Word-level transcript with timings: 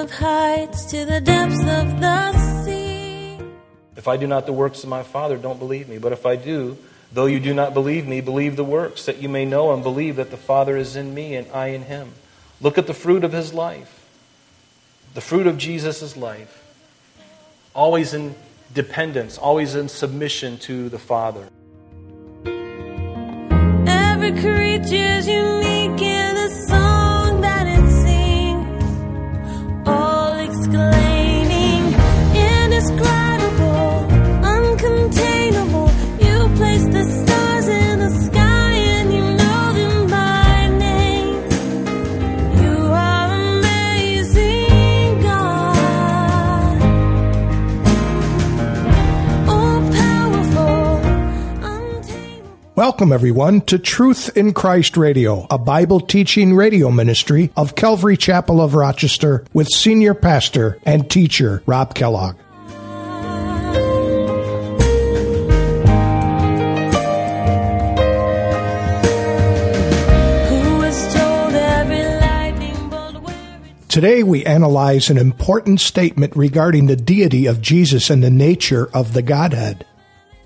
of 0.00 0.10
heights 0.10 0.86
to 0.86 1.04
the 1.04 1.20
depths 1.20 1.60
of 1.60 2.00
the 2.00 2.64
sea. 2.64 3.36
If 3.96 4.08
I 4.08 4.16
do 4.16 4.26
not 4.26 4.46
the 4.46 4.52
works 4.52 4.82
of 4.82 4.88
my 4.88 5.02
Father, 5.02 5.36
don't 5.36 5.58
believe 5.58 5.90
me. 5.90 5.98
But 5.98 6.12
if 6.12 6.24
I 6.24 6.36
do, 6.36 6.78
though 7.12 7.26
you 7.26 7.38
do 7.38 7.52
not 7.52 7.74
believe 7.74 8.08
me, 8.08 8.22
believe 8.22 8.56
the 8.56 8.64
works, 8.64 9.04
that 9.04 9.20
you 9.20 9.28
may 9.28 9.44
know 9.44 9.74
and 9.74 9.82
believe 9.82 10.16
that 10.16 10.30
the 10.30 10.38
Father 10.38 10.78
is 10.78 10.96
in 10.96 11.12
me 11.12 11.36
and 11.36 11.46
I 11.52 11.68
in 11.68 11.82
him. 11.82 12.12
Look 12.62 12.78
at 12.78 12.86
the 12.86 12.94
fruit 12.94 13.24
of 13.24 13.32
his 13.32 13.52
life. 13.52 14.08
The 15.12 15.20
fruit 15.20 15.46
of 15.46 15.58
Jesus' 15.58 16.16
life. 16.16 16.64
Always 17.74 18.14
in 18.14 18.34
dependence, 18.72 19.36
always 19.36 19.74
in 19.74 19.90
submission 19.90 20.56
to 20.60 20.88
the 20.88 20.98
Father. 20.98 21.46
Every 23.86 24.32
creature's 24.40 25.28
unique 25.28 26.00
Welcome, 52.90 53.12
everyone, 53.12 53.60
to 53.66 53.78
Truth 53.78 54.36
in 54.36 54.52
Christ 54.52 54.96
Radio, 54.96 55.46
a 55.48 55.58
Bible 55.58 56.00
teaching 56.00 56.56
radio 56.56 56.90
ministry 56.90 57.52
of 57.56 57.76
Calvary 57.76 58.16
Chapel 58.16 58.60
of 58.60 58.74
Rochester 58.74 59.44
with 59.52 59.68
senior 59.68 60.12
pastor 60.12 60.76
and 60.82 61.08
teacher 61.08 61.62
Rob 61.66 61.94
Kellogg. 61.94 62.34
Who 70.48 70.78
was 70.78 71.14
told 71.14 71.54
every 71.54 72.02
lightning 72.02 72.90
bolt 72.90 73.22
where 73.22 73.60
it 73.64 73.88
Today, 73.88 74.24
we 74.24 74.44
analyze 74.44 75.10
an 75.10 75.16
important 75.16 75.80
statement 75.80 76.34
regarding 76.34 76.86
the 76.86 76.96
deity 76.96 77.46
of 77.46 77.62
Jesus 77.62 78.10
and 78.10 78.20
the 78.20 78.30
nature 78.30 78.90
of 78.92 79.12
the 79.12 79.22
Godhead. 79.22 79.86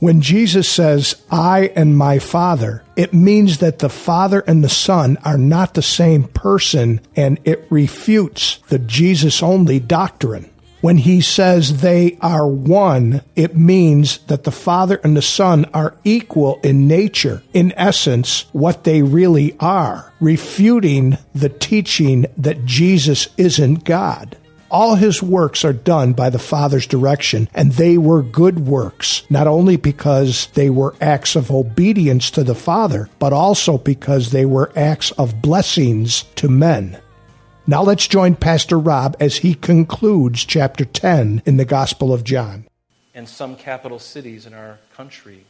When 0.01 0.21
Jesus 0.21 0.69
says, 0.69 1.23
I 1.31 1.73
and 1.77 1.97
my 1.97 2.19
Father, 2.19 2.83
it 2.97 3.15
means 3.15 3.59
that 3.59 3.79
the 3.79 3.89
Father 3.89 4.41
and 4.41 4.63
the 4.63 4.69
Son 4.69 5.17
are 5.25 5.39
not 5.39 5.75
the 5.75 5.83
same 5.83 6.25
person, 6.25 7.01
and 7.17 7.39
it 7.45 7.67
refutes 7.71 8.59
the 8.69 8.79
Jesus 8.79 9.43
only 9.43 9.81
doctrine. 9.81 10.51
When 10.83 10.99
he 10.99 11.23
says 11.23 11.81
they 11.81 12.19
are 12.21 12.47
one, 12.47 13.23
it 13.35 13.57
means 13.57 14.19
that 14.27 14.45
the 14.45 14.53
Father 14.53 15.01
and 15.03 15.17
the 15.17 15.23
Son 15.23 15.65
are 15.73 15.97
equal 16.05 16.61
in 16.63 16.87
nature, 16.87 17.43
in 17.55 17.73
essence, 17.75 18.45
what 18.53 18.85
they 18.85 19.01
really 19.01 19.57
are, 19.61 20.13
refuting 20.21 21.17
the 21.35 21.49
teaching 21.49 22.27
that 22.37 22.67
Jesus 22.67 23.29
isn't 23.39 23.85
God. 23.85 24.37
All 24.75 24.97
his 24.97 25.23
works 25.23 25.65
are 25.65 25.73
done 25.73 26.15
by 26.15 26.31
the 26.31 26.39
Father's 26.41 26.89
direction, 26.89 27.49
and 27.55 27.71
they 27.71 27.97
were 27.97 28.25
good 28.25 28.67
works, 28.67 29.23
not 29.31 29.47
only 29.47 29.77
because 29.77 30.49
they 30.55 30.69
were 30.69 30.97
acts 31.01 31.37
of 31.37 31.49
obedience 31.49 32.29
to 32.33 32.43
the 32.43 32.57
Father, 32.57 33.09
but 33.21 33.33
also 33.33 33.79
because 33.79 34.33
they 34.33 34.45
were 34.45 34.73
acts 34.75 35.13
of 35.13 35.41
blessings 35.41 36.25
to 36.35 36.49
men. 36.49 37.01
Now 37.69 37.85
let's 37.85 38.09
join 38.09 38.35
Pastor 38.35 38.77
Rob 38.77 39.17
as 39.21 39.37
he 39.37 39.55
concludes 39.55 40.45
chapter 40.45 40.85
10 40.85 41.43
in 41.47 41.57
the 41.57 41.65
Gospel 41.65 42.13
of 42.13 42.25
John. 42.25 42.67
in 43.15 43.29
some 43.29 43.55
capital 43.55 44.01
cities 44.01 44.45
in 44.45 44.55
our 44.55 44.81
country. 44.97 45.45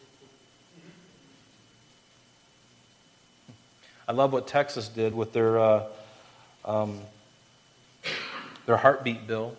I 4.06 4.12
love 4.12 4.34
what 4.34 4.46
Texas 4.46 4.88
did 4.88 5.14
with 5.14 5.32
their, 5.32 5.58
uh, 5.58 5.84
um, 6.66 7.00
their 8.66 8.76
heartbeat 8.76 9.26
bill. 9.26 9.56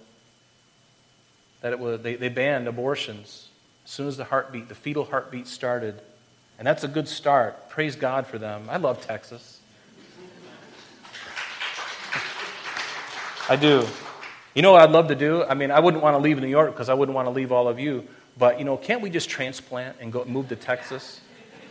That 1.62 1.74
it 1.74 1.80
was, 1.80 2.02
they, 2.02 2.16
they 2.16 2.30
banned 2.30 2.68
abortions 2.68 3.50
as 3.86 3.92
soon 3.92 4.08
as 4.08 4.18
the 4.18 4.26
heartbeat, 4.26 4.68
the 4.68 4.76
fetal 4.76 5.06
heartbeat 5.06 5.48
started. 5.48 6.02
And 6.58 6.68
that's 6.68 6.84
a 6.84 6.88
good 6.88 7.08
start. 7.08 7.70
Praise 7.70 7.96
God 7.96 8.28
for 8.28 8.38
them. 8.38 8.68
I 8.70 8.78
love 8.78 9.02
Texas. 9.02 9.60
I 13.48 13.56
do. 13.56 13.86
You 14.56 14.62
know 14.62 14.72
what 14.72 14.82
I'd 14.82 14.92
love 14.92 15.10
to 15.10 15.16
do? 15.16 15.44
I 15.44 15.54
mean, 15.54 15.70
I 15.70 15.80
wouldn't 15.80 16.02
want 16.02 16.16
to 16.16 16.20
leave 16.20 16.40
New 16.40 16.48
York 16.48 16.72
because 16.72 16.90
I 16.90 16.94
wouldn't 16.94 17.16
want 17.16 17.28
to 17.28 17.32
leave 17.32 17.52
all 17.52 17.68
of 17.68 17.80
you. 17.80 18.08
But, 18.38 18.58
you 18.58 18.66
know, 18.66 18.78
can't 18.78 19.02
we 19.02 19.10
just 19.10 19.30
transplant 19.30 19.98
and 20.00 20.12
go 20.12 20.26
move 20.26 20.50
to 20.50 20.56
Texas? 20.56 21.22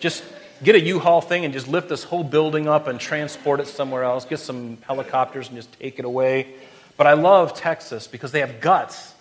Just 0.01 0.23
get 0.63 0.75
a 0.77 0.81
U-Haul 0.81 1.21
thing 1.21 1.45
and 1.45 1.53
just 1.53 1.67
lift 1.67 1.89
this 1.89 2.05
whole 2.05 2.23
building 2.23 2.69
up 2.69 2.87
and 2.87 3.01
transport 3.01 3.59
it 3.61 3.67
somewhere 3.67 4.05
else. 4.05 4.25
Get 4.25 4.39
some 4.39 4.79
helicopters 4.83 5.49
and 5.49 5.57
just 5.57 5.79
take 5.81 5.99
it 5.99 6.05
away. 6.05 6.55
But 6.97 7.07
I 7.07 7.15
love 7.15 7.55
Texas 7.55 8.07
because 8.07 8.33
they 8.33 8.41
have 8.41 8.61
guts. 8.61 9.15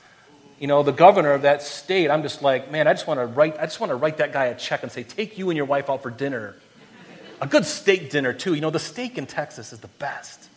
You 0.60 0.68
know, 0.68 0.84
the 0.84 0.92
governor 0.92 1.32
of 1.32 1.42
that 1.42 1.62
state, 1.62 2.10
I'm 2.10 2.22
just 2.22 2.42
like, 2.42 2.72
man, 2.72 2.88
I 2.88 2.94
just 2.94 3.08
want 3.08 3.20
to 3.20 3.26
write, 3.26 3.58
I 3.60 3.64
just 3.64 3.80
want 3.80 3.90
to 3.90 3.96
write 3.96 4.18
that 4.18 4.32
guy 4.32 4.46
a 4.46 4.56
check 4.56 4.84
and 4.84 4.92
say, 4.92 5.04
take 5.04 5.38
you 5.38 5.50
and 5.50 5.58
your 5.58 5.66
wife 5.66 5.90
out 5.90 6.04
for 6.04 6.12
dinner. 6.12 6.56
A 7.42 7.48
good 7.48 7.66
steak 7.66 8.10
dinner, 8.10 8.32
too. 8.32 8.54
You 8.54 8.62
know, 8.62 8.70
the 8.70 8.80
steak 8.80 9.18
in 9.18 9.26
Texas 9.26 9.74
is 9.74 9.80
the 9.80 9.88
best. 9.88 10.48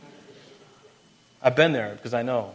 I've 1.43 1.56
been 1.56 1.72
there 1.72 1.94
because 1.94 2.15
I 2.15 2.22
know. 2.22 2.53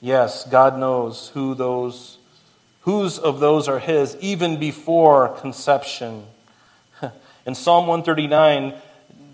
Yes, 0.00 0.44
God 0.48 0.78
knows 0.78 1.28
who 1.28 1.54
those 1.54 2.18
whose 2.80 3.18
of 3.18 3.40
those 3.40 3.68
are 3.68 3.78
his 3.78 4.16
even 4.20 4.58
before 4.58 5.28
conception. 5.38 6.24
In 7.46 7.54
Psalm 7.54 7.86
139, 7.86 8.74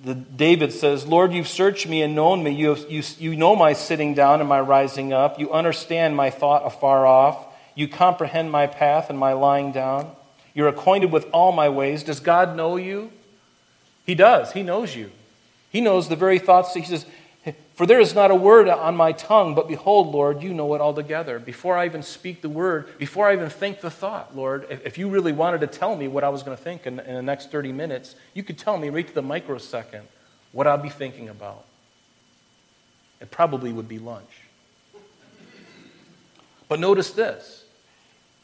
the, 0.04 0.14
David 0.14 0.72
says, 0.72 1.06
Lord, 1.06 1.32
you've 1.32 1.48
searched 1.48 1.88
me 1.88 2.03
and 2.03 2.14
known 2.14 2.42
me. 2.42 2.50
You, 2.53 2.70
have, 2.70 2.91
you, 2.91 3.03
you 3.19 3.36
know 3.36 3.56
my 3.56 3.72
sitting 3.72 4.14
down 4.14 4.41
and 4.41 4.48
my 4.48 4.60
rising 4.60 5.12
up. 5.12 5.38
You 5.38 5.53
understand 5.53 6.16
my 6.16 6.31
thought 6.31 6.64
afar 6.64 7.06
off. 7.06 7.47
You 7.75 7.88
comprehend 7.88 8.50
my 8.50 8.66
path 8.66 9.10
and 9.10 9.19
my 9.19 9.32
lying 9.32 9.72
down. 9.72 10.10
You're 10.54 10.69
acquainted 10.69 11.12
with 11.12 11.26
all 11.32 11.53
my 11.53 11.69
ways. 11.69 12.03
Does 12.03 12.20
God 12.20 12.56
know 12.56 12.76
you? 12.76 13.12
He 14.04 14.14
does. 14.14 14.53
He 14.53 14.62
knows 14.62 14.97
you. 14.97 15.10
He 15.70 15.81
knows 15.81 16.08
the 16.08 16.16
very 16.16 16.38
thoughts. 16.38 16.75
He 16.75 16.82
says, 16.82 17.04
For 17.78 17.86
there 17.86 18.00
is 18.00 18.12
not 18.12 18.32
a 18.32 18.34
word 18.34 18.68
on 18.68 18.96
my 18.96 19.12
tongue, 19.12 19.54
but 19.54 19.68
behold, 19.68 20.12
Lord, 20.12 20.42
you 20.42 20.52
know 20.52 20.74
it 20.74 20.80
altogether. 20.80 21.38
Before 21.38 21.78
I 21.78 21.86
even 21.86 22.02
speak 22.02 22.42
the 22.42 22.48
word, 22.48 22.98
before 22.98 23.28
I 23.28 23.34
even 23.34 23.50
think 23.50 23.82
the 23.82 23.88
thought, 23.88 24.36
Lord, 24.36 24.66
if, 24.68 24.98
you 24.98 25.08
really 25.08 25.30
wanted 25.30 25.60
to 25.60 25.68
tell 25.68 25.94
me 25.94 26.08
what 26.08 26.24
I 26.24 26.28
was 26.28 26.42
going 26.42 26.56
to 26.56 26.60
think 26.60 26.88
in, 26.88 26.98
in 26.98 27.14
the 27.14 27.22
next 27.22 27.52
30 27.52 27.70
minutes, 27.70 28.16
you 28.34 28.42
could 28.42 28.58
tell 28.58 28.76
me 28.78 28.88
right 28.88 29.06
to 29.06 29.14
the 29.14 29.22
microsecond 29.22 30.08
what 30.50 30.66
I'll 30.66 30.76
be 30.76 30.88
thinking 30.88 31.28
about. 31.28 31.66
It 33.20 33.30
probably 33.30 33.72
would 33.72 33.88
be 33.88 34.00
lunch. 34.00 34.42
But 36.66 36.80
notice 36.80 37.12
this. 37.12 37.62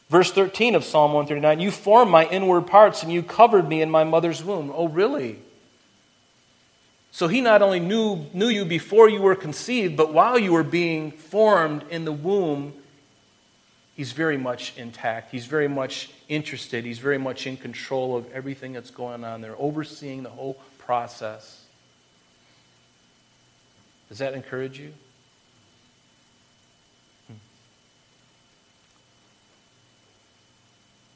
Verse 0.09 0.31
13 0.31 0.75
of 0.75 0.85
Psalm 0.85 1.11
139 1.11 1.59
You 1.59 1.71
formed 1.71 2.09
my 2.09 2.25
inward 2.25 2.67
parts 2.67 3.03
and 3.03 3.11
you 3.11 3.21
covered 3.21 3.67
me 3.67 3.81
in 3.81 3.91
my 3.91 4.05
mother's 4.05 4.41
womb. 4.41 4.71
Oh, 4.73 4.87
really? 4.87 5.39
So 7.15 7.29
he 7.29 7.39
not 7.39 7.61
only 7.61 7.79
knew, 7.79 8.25
knew 8.33 8.49
you 8.49 8.65
before 8.65 9.07
you 9.07 9.21
were 9.21 9.37
conceived, 9.37 9.95
but 9.95 10.11
while 10.11 10.37
you 10.37 10.51
were 10.51 10.65
being 10.65 11.11
formed 11.11 11.85
in 11.89 12.03
the 12.03 12.11
womb, 12.11 12.73
he's 13.95 14.11
very 14.11 14.35
much 14.35 14.77
intact. 14.77 15.31
He's 15.31 15.45
very 15.45 15.69
much 15.69 16.09
interested. 16.27 16.83
He's 16.83 16.99
very 16.99 17.17
much 17.17 17.47
in 17.47 17.55
control 17.55 18.17
of 18.17 18.29
everything 18.33 18.73
that's 18.73 18.91
going 18.91 19.23
on 19.23 19.39
there, 19.39 19.55
overseeing 19.57 20.23
the 20.23 20.29
whole 20.29 20.57
process. 20.77 21.63
Does 24.09 24.17
that 24.17 24.33
encourage 24.33 24.77
you? 24.77 24.91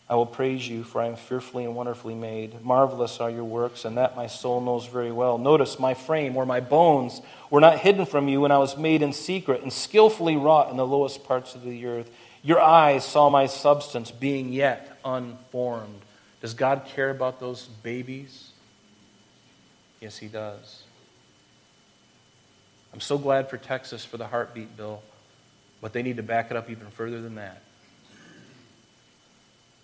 I 0.09 0.15
will 0.15 0.25
praise 0.25 0.67
you, 0.67 0.83
for 0.83 1.01
I 1.01 1.05
am 1.05 1.15
fearfully 1.15 1.65
and 1.65 1.75
wonderfully 1.75 2.15
made. 2.15 2.65
Marvelous 2.65 3.19
are 3.19 3.29
your 3.29 3.43
works, 3.43 3.85
and 3.85 3.97
that 3.97 4.15
my 4.15 4.25
soul 4.25 4.59
knows 4.59 4.87
very 4.87 5.11
well. 5.11 5.37
Notice 5.37 5.77
my 5.77 5.93
frame 5.93 6.35
or 6.35 6.47
my 6.47 6.59
bones 6.59 7.21
were 7.51 7.61
not 7.61 7.77
hidden 7.77 8.07
from 8.07 8.27
you 8.27 8.41
when 8.41 8.51
I 8.51 8.57
was 8.57 8.75
made 8.75 9.03
in 9.03 9.13
secret 9.13 9.61
and 9.61 9.71
skillfully 9.71 10.35
wrought 10.35 10.71
in 10.71 10.77
the 10.77 10.87
lowest 10.87 11.23
parts 11.25 11.53
of 11.53 11.63
the 11.63 11.85
earth. 11.85 12.09
Your 12.41 12.59
eyes 12.59 13.05
saw 13.05 13.29
my 13.29 13.45
substance 13.45 14.09
being 14.09 14.51
yet 14.51 14.97
unformed. 15.05 16.01
Does 16.41 16.55
God 16.55 16.85
care 16.85 17.11
about 17.11 17.39
those 17.39 17.67
babies? 17.67 18.49
Yes, 19.99 20.17
He 20.17 20.27
does. 20.27 20.81
I'm 22.93 23.01
so 23.01 23.19
glad 23.19 23.47
for 23.47 23.57
Texas 23.57 24.03
for 24.03 24.17
the 24.17 24.25
heartbeat 24.25 24.75
bill, 24.75 25.03
but 25.81 25.93
they 25.93 26.01
need 26.01 26.17
to 26.17 26.23
back 26.23 26.49
it 26.49 26.57
up 26.57 26.67
even 26.71 26.87
further 26.87 27.21
than 27.21 27.35
that 27.35 27.61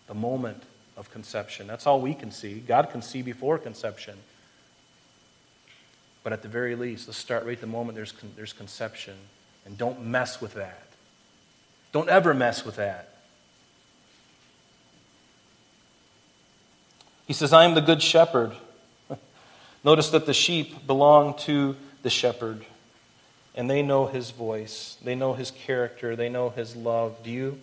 the 0.08 0.14
moment 0.14 0.64
of 0.98 1.12
conception. 1.12 1.68
That's 1.68 1.88
all 1.88 2.02
we 2.02 2.14
can 2.14 2.32
see. 2.32 2.60
God 2.60 2.90
can 2.92 3.02
see 3.02 3.22
before 3.22 3.58
conception. 3.58 4.18
But 6.24 6.34
at 6.34 6.42
the 6.42 6.48
very 6.48 6.76
least, 6.76 7.08
let's 7.08 7.18
start 7.18 7.46
right 7.46 7.60
the 7.60 7.68
moment 7.68 7.96
there's, 7.96 8.12
con- 8.12 8.32
there's 8.36 8.54
conception. 8.54 9.16
And 9.66 9.78
don't 9.78 10.06
mess 10.06 10.42
with 10.42 10.54
that. 10.54 10.88
Don't 11.92 12.10
ever 12.10 12.34
mess 12.34 12.66
with 12.66 12.76
that. 12.78 13.10
He 17.28 17.34
says, 17.34 17.54
I 17.54 17.66
am 17.66 17.74
the 17.74 17.82
good 17.82 18.02
shepherd. 18.02 18.52
Notice 19.84 20.10
that 20.12 20.26
the 20.26 20.34
sheep 20.34 20.86
belong 20.86 21.36
to 21.40 21.76
the 22.04 22.10
shepherd, 22.10 22.66
and 23.56 23.70
they 23.70 23.82
know 23.82 24.06
his 24.06 24.30
voice, 24.30 24.98
they 25.04 25.16
know 25.16 25.34
his 25.34 25.50
character, 25.50 26.16
they 26.16 26.30
know 26.30 26.50
his 26.50 26.76
love. 26.76 27.16
Do 27.24 27.32
you? 27.32 27.60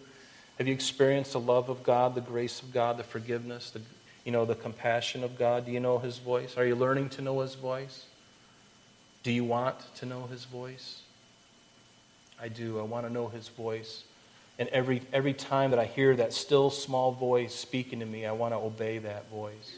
Have 0.62 0.68
you 0.68 0.74
experienced 0.74 1.32
the 1.32 1.40
love 1.40 1.70
of 1.70 1.82
God, 1.82 2.14
the 2.14 2.20
grace 2.20 2.62
of 2.62 2.72
God, 2.72 2.96
the 2.96 3.02
forgiveness, 3.02 3.70
the, 3.70 3.80
you 4.24 4.30
know, 4.30 4.44
the 4.44 4.54
compassion 4.54 5.24
of 5.24 5.36
God? 5.36 5.66
Do 5.66 5.72
you 5.72 5.80
know 5.80 5.98
his 5.98 6.18
voice? 6.18 6.56
Are 6.56 6.64
you 6.64 6.76
learning 6.76 7.08
to 7.08 7.20
know 7.20 7.40
his 7.40 7.56
voice? 7.56 8.04
Do 9.24 9.32
you 9.32 9.42
want 9.42 9.74
to 9.96 10.06
know 10.06 10.28
his 10.30 10.44
voice? 10.44 11.00
I 12.40 12.46
do. 12.46 12.78
I 12.78 12.82
want 12.82 13.08
to 13.08 13.12
know 13.12 13.26
his 13.26 13.48
voice. 13.48 14.04
And 14.56 14.68
every, 14.68 15.02
every 15.12 15.34
time 15.34 15.72
that 15.72 15.80
I 15.80 15.84
hear 15.84 16.14
that 16.14 16.32
still 16.32 16.70
small 16.70 17.10
voice 17.10 17.52
speaking 17.52 17.98
to 17.98 18.06
me, 18.06 18.24
I 18.24 18.30
want 18.30 18.54
to 18.54 18.58
obey 18.58 18.98
that 18.98 19.28
voice. 19.30 19.72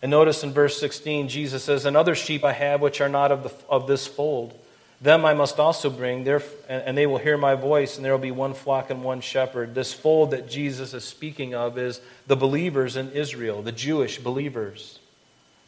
And 0.00 0.10
notice 0.10 0.42
in 0.42 0.54
verse 0.54 0.80
16, 0.80 1.28
Jesus 1.28 1.62
says, 1.62 1.84
And 1.84 1.94
other 1.94 2.14
sheep 2.14 2.42
I 2.42 2.52
have 2.52 2.80
which 2.80 3.02
are 3.02 3.10
not 3.10 3.30
of, 3.30 3.42
the, 3.42 3.52
of 3.68 3.86
this 3.86 4.06
fold. 4.06 4.58
Them 5.00 5.26
I 5.26 5.34
must 5.34 5.58
also 5.58 5.90
bring, 5.90 6.26
and 6.68 6.96
they 6.96 7.06
will 7.06 7.18
hear 7.18 7.36
my 7.36 7.54
voice, 7.54 7.96
and 7.96 8.04
there 8.04 8.12
will 8.12 8.18
be 8.18 8.30
one 8.30 8.54
flock 8.54 8.90
and 8.90 9.04
one 9.04 9.20
shepherd. 9.20 9.74
This 9.74 9.92
fold 9.92 10.30
that 10.30 10.48
Jesus 10.48 10.94
is 10.94 11.04
speaking 11.04 11.54
of 11.54 11.76
is 11.76 12.00
the 12.26 12.36
believers 12.36 12.96
in 12.96 13.12
Israel, 13.12 13.60
the 13.60 13.72
Jewish 13.72 14.18
believers. 14.18 14.98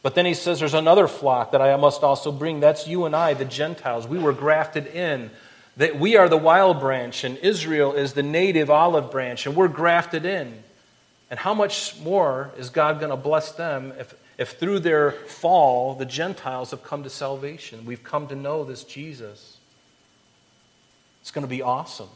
But 0.01 0.15
then 0.15 0.25
he 0.25 0.33
says 0.33 0.59
there's 0.59 0.73
another 0.73 1.07
flock 1.07 1.51
that 1.51 1.61
I 1.61 1.75
must 1.75 2.03
also 2.03 2.31
bring. 2.31 2.59
That's 2.59 2.87
you 2.87 3.05
and 3.05 3.15
I, 3.15 3.35
the 3.35 3.45
Gentiles. 3.45 4.07
We 4.07 4.17
were 4.17 4.33
grafted 4.33 4.87
in. 4.87 5.29
That 5.77 5.99
we 5.99 6.17
are 6.17 6.27
the 6.27 6.35
wild 6.35 6.79
branch, 6.79 7.23
and 7.23 7.37
Israel 7.37 7.93
is 7.93 8.13
the 8.13 8.23
native 8.23 8.69
olive 8.69 9.11
branch, 9.11 9.45
and 9.45 9.55
we're 9.55 9.67
grafted 9.67 10.25
in. 10.25 10.63
And 11.29 11.39
how 11.39 11.53
much 11.53 11.99
more 11.99 12.51
is 12.57 12.69
God 12.69 12.99
going 12.99 13.11
to 13.11 13.15
bless 13.15 13.51
them 13.51 13.93
if, 13.99 14.13
if 14.39 14.51
through 14.57 14.79
their 14.79 15.11
fall 15.11 15.93
the 15.93 16.05
Gentiles 16.05 16.71
have 16.71 16.83
come 16.83 17.03
to 17.03 17.09
salvation? 17.09 17.85
We've 17.85 18.03
come 18.03 18.27
to 18.29 18.35
know 18.35 18.63
this 18.63 18.83
Jesus. 18.83 19.57
It's 21.21 21.29
going 21.29 21.45
to 21.45 21.49
be 21.49 21.61
awesome. 21.61 22.09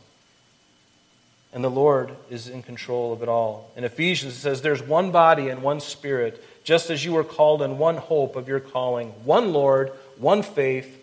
And 1.54 1.64
the 1.64 1.70
Lord 1.70 2.16
is 2.32 2.48
in 2.48 2.64
control 2.64 3.14
of 3.14 3.22
it 3.22 3.30
all. 3.30 3.70
In 3.78 3.84
Ephesians, 3.84 4.34
it 4.34 4.40
says, 4.40 4.64
There's 4.64 4.82
one 4.82 5.12
body 5.12 5.50
and 5.50 5.62
one 5.62 5.80
spirit, 5.80 6.44
just 6.64 6.90
as 6.90 7.06
you 7.06 7.14
were 7.14 7.24
called 7.24 7.62
in 7.62 7.78
one 7.78 7.98
hope 7.98 8.36
of 8.36 8.48
your 8.48 8.60
calling, 8.60 9.10
one 9.24 9.54
Lord, 9.54 9.92
one 10.18 10.42
faith, 10.42 11.00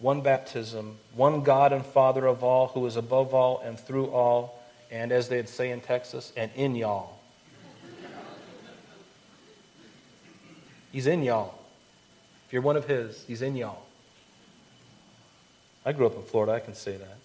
one 0.00 0.22
baptism, 0.22 0.96
one 1.14 1.42
God 1.42 1.72
and 1.72 1.86
Father 1.86 2.26
of 2.26 2.42
all, 2.42 2.68
who 2.68 2.84
is 2.86 2.96
above 2.96 3.32
all 3.32 3.60
and 3.64 3.78
through 3.78 4.06
all 4.06 4.58
and 4.90 5.12
as 5.12 5.28
they'd 5.28 5.48
say 5.48 5.70
in 5.70 5.80
Texas, 5.80 6.32
and 6.36 6.50
in 6.54 6.74
y'all. 6.74 7.17
He's 10.92 11.06
in 11.06 11.22
y'all. 11.22 11.54
If 12.46 12.52
you're 12.52 12.62
one 12.62 12.76
of 12.76 12.86
His, 12.86 13.22
He's 13.26 13.42
in 13.42 13.56
y'all. 13.56 13.82
I 15.84 15.92
grew 15.92 16.06
up 16.06 16.16
in 16.16 16.22
Florida, 16.22 16.52
I 16.52 16.60
can 16.60 16.74
say 16.74 16.96
that. 16.96 17.18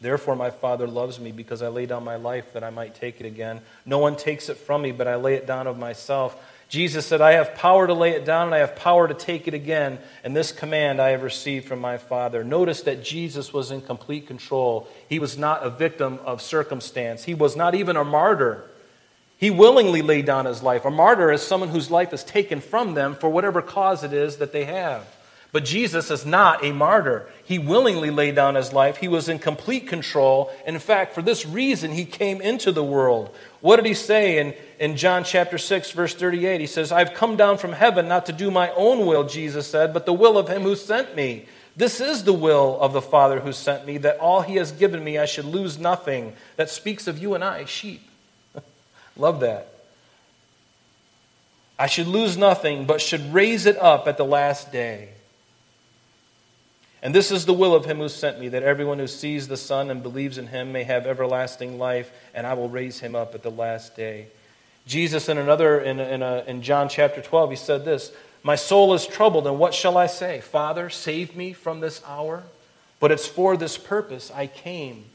Therefore, 0.00 0.34
my 0.34 0.50
Father 0.50 0.86
loves 0.86 1.20
me 1.20 1.30
because 1.30 1.60
I 1.60 1.68
lay 1.68 1.84
down 1.84 2.04
my 2.04 2.16
life 2.16 2.54
that 2.54 2.64
I 2.64 2.70
might 2.70 2.94
take 2.94 3.20
it 3.20 3.26
again. 3.26 3.60
No 3.84 3.98
one 3.98 4.16
takes 4.16 4.48
it 4.48 4.56
from 4.56 4.82
me, 4.82 4.92
but 4.92 5.06
I 5.06 5.16
lay 5.16 5.34
it 5.34 5.46
down 5.46 5.66
of 5.66 5.78
myself. 5.78 6.42
Jesus 6.70 7.04
said, 7.04 7.20
I 7.20 7.32
have 7.32 7.56
power 7.56 7.86
to 7.86 7.92
lay 7.92 8.12
it 8.12 8.24
down 8.24 8.46
and 8.46 8.54
I 8.54 8.58
have 8.58 8.76
power 8.76 9.08
to 9.08 9.12
take 9.12 9.48
it 9.48 9.54
again. 9.54 9.98
And 10.22 10.34
this 10.34 10.52
command 10.52 11.02
I 11.02 11.10
have 11.10 11.22
received 11.22 11.66
from 11.66 11.80
my 11.80 11.98
Father. 11.98 12.44
Notice 12.44 12.82
that 12.82 13.02
Jesus 13.02 13.52
was 13.52 13.72
in 13.72 13.82
complete 13.82 14.28
control. 14.28 14.88
He 15.08 15.18
was 15.18 15.36
not 15.36 15.64
a 15.64 15.70
victim 15.70 16.20
of 16.24 16.40
circumstance, 16.40 17.24
he 17.24 17.34
was 17.34 17.56
not 17.56 17.74
even 17.74 17.96
a 17.96 18.04
martyr. 18.04 18.64
He 19.40 19.48
willingly 19.48 20.02
laid 20.02 20.26
down 20.26 20.44
his 20.44 20.62
life. 20.62 20.84
A 20.84 20.90
martyr 20.90 21.32
is 21.32 21.40
someone 21.40 21.70
whose 21.70 21.90
life 21.90 22.12
is 22.12 22.22
taken 22.22 22.60
from 22.60 22.92
them 22.92 23.14
for 23.14 23.30
whatever 23.30 23.62
cause 23.62 24.04
it 24.04 24.12
is 24.12 24.36
that 24.36 24.52
they 24.52 24.66
have. 24.66 25.06
But 25.50 25.64
Jesus 25.64 26.10
is 26.10 26.26
not 26.26 26.62
a 26.62 26.72
martyr. 26.72 27.26
He 27.42 27.58
willingly 27.58 28.10
laid 28.10 28.34
down 28.34 28.54
his 28.54 28.74
life. 28.74 28.98
He 28.98 29.08
was 29.08 29.30
in 29.30 29.38
complete 29.38 29.88
control. 29.88 30.52
In 30.66 30.78
fact, 30.78 31.14
for 31.14 31.22
this 31.22 31.46
reason, 31.46 31.90
he 31.92 32.04
came 32.04 32.42
into 32.42 32.70
the 32.70 32.84
world. 32.84 33.34
What 33.62 33.76
did 33.76 33.86
he 33.86 33.94
say 33.94 34.36
in, 34.36 34.52
in 34.78 34.98
John 34.98 35.24
chapter 35.24 35.56
6, 35.56 35.90
verse 35.92 36.14
38? 36.14 36.60
He 36.60 36.66
says, 36.66 36.92
I've 36.92 37.14
come 37.14 37.36
down 37.36 37.56
from 37.56 37.72
heaven 37.72 38.08
not 38.08 38.26
to 38.26 38.34
do 38.34 38.50
my 38.50 38.70
own 38.72 39.06
will, 39.06 39.24
Jesus 39.24 39.66
said, 39.66 39.94
but 39.94 40.04
the 40.04 40.12
will 40.12 40.36
of 40.36 40.48
him 40.48 40.62
who 40.64 40.76
sent 40.76 41.16
me. 41.16 41.46
This 41.74 41.98
is 41.98 42.24
the 42.24 42.34
will 42.34 42.78
of 42.78 42.92
the 42.92 43.00
Father 43.00 43.40
who 43.40 43.54
sent 43.54 43.86
me, 43.86 43.96
that 43.98 44.18
all 44.18 44.42
he 44.42 44.56
has 44.56 44.70
given 44.70 45.02
me 45.02 45.16
I 45.16 45.24
should 45.24 45.46
lose 45.46 45.78
nothing. 45.78 46.34
That 46.56 46.68
speaks 46.68 47.06
of 47.06 47.16
you 47.16 47.32
and 47.34 47.42
I, 47.42 47.64
sheep. 47.64 48.09
Love 49.16 49.40
that. 49.40 49.68
I 51.78 51.86
should 51.86 52.06
lose 52.06 52.36
nothing, 52.36 52.84
but 52.84 53.00
should 53.00 53.32
raise 53.32 53.66
it 53.66 53.78
up 53.78 54.06
at 54.06 54.16
the 54.16 54.24
last 54.24 54.70
day. 54.70 55.10
And 57.02 57.14
this 57.14 57.30
is 57.30 57.46
the 57.46 57.54
will 57.54 57.74
of 57.74 57.86
him 57.86 57.98
who 57.98 58.08
sent 58.10 58.38
me, 58.38 58.48
that 58.48 58.62
everyone 58.62 58.98
who 58.98 59.06
sees 59.06 59.48
the 59.48 59.56
Son 59.56 59.90
and 59.90 60.02
believes 60.02 60.36
in 60.36 60.48
him 60.48 60.72
may 60.72 60.84
have 60.84 61.06
everlasting 61.06 61.78
life, 61.78 62.10
and 62.34 62.46
I 62.46 62.52
will 62.52 62.68
raise 62.68 63.00
him 63.00 63.16
up 63.16 63.34
at 63.34 63.42
the 63.42 63.50
last 63.50 63.96
day. 63.96 64.26
Jesus, 64.86 65.28
in 65.28 65.38
another, 65.38 65.80
in, 65.80 65.98
in, 65.98 66.22
a, 66.22 66.44
in 66.46 66.60
John 66.60 66.88
chapter 66.90 67.22
12, 67.22 67.50
he 67.50 67.56
said 67.56 67.84
this 67.86 68.12
My 68.42 68.56
soul 68.56 68.92
is 68.92 69.06
troubled, 69.06 69.46
and 69.46 69.58
what 69.58 69.72
shall 69.72 69.96
I 69.96 70.06
say? 70.06 70.40
Father, 70.40 70.90
save 70.90 71.34
me 71.34 71.54
from 71.54 71.80
this 71.80 72.02
hour. 72.06 72.42
But 73.00 73.10
it's 73.10 73.26
for 73.26 73.56
this 73.56 73.78
purpose 73.78 74.30
I 74.30 74.46
came. 74.46 75.06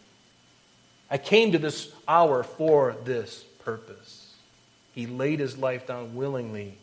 I 1.10 1.20
came 1.20 1.52
to 1.52 1.60
this 1.60 1.94
hour 2.08 2.42
for 2.42 2.96
this 3.06 3.46
purpose. 3.66 4.34
He 4.94 5.08
laid 5.08 5.40
his 5.40 5.58
life 5.58 5.88
down 5.88 6.16
willingly. 6.16 6.78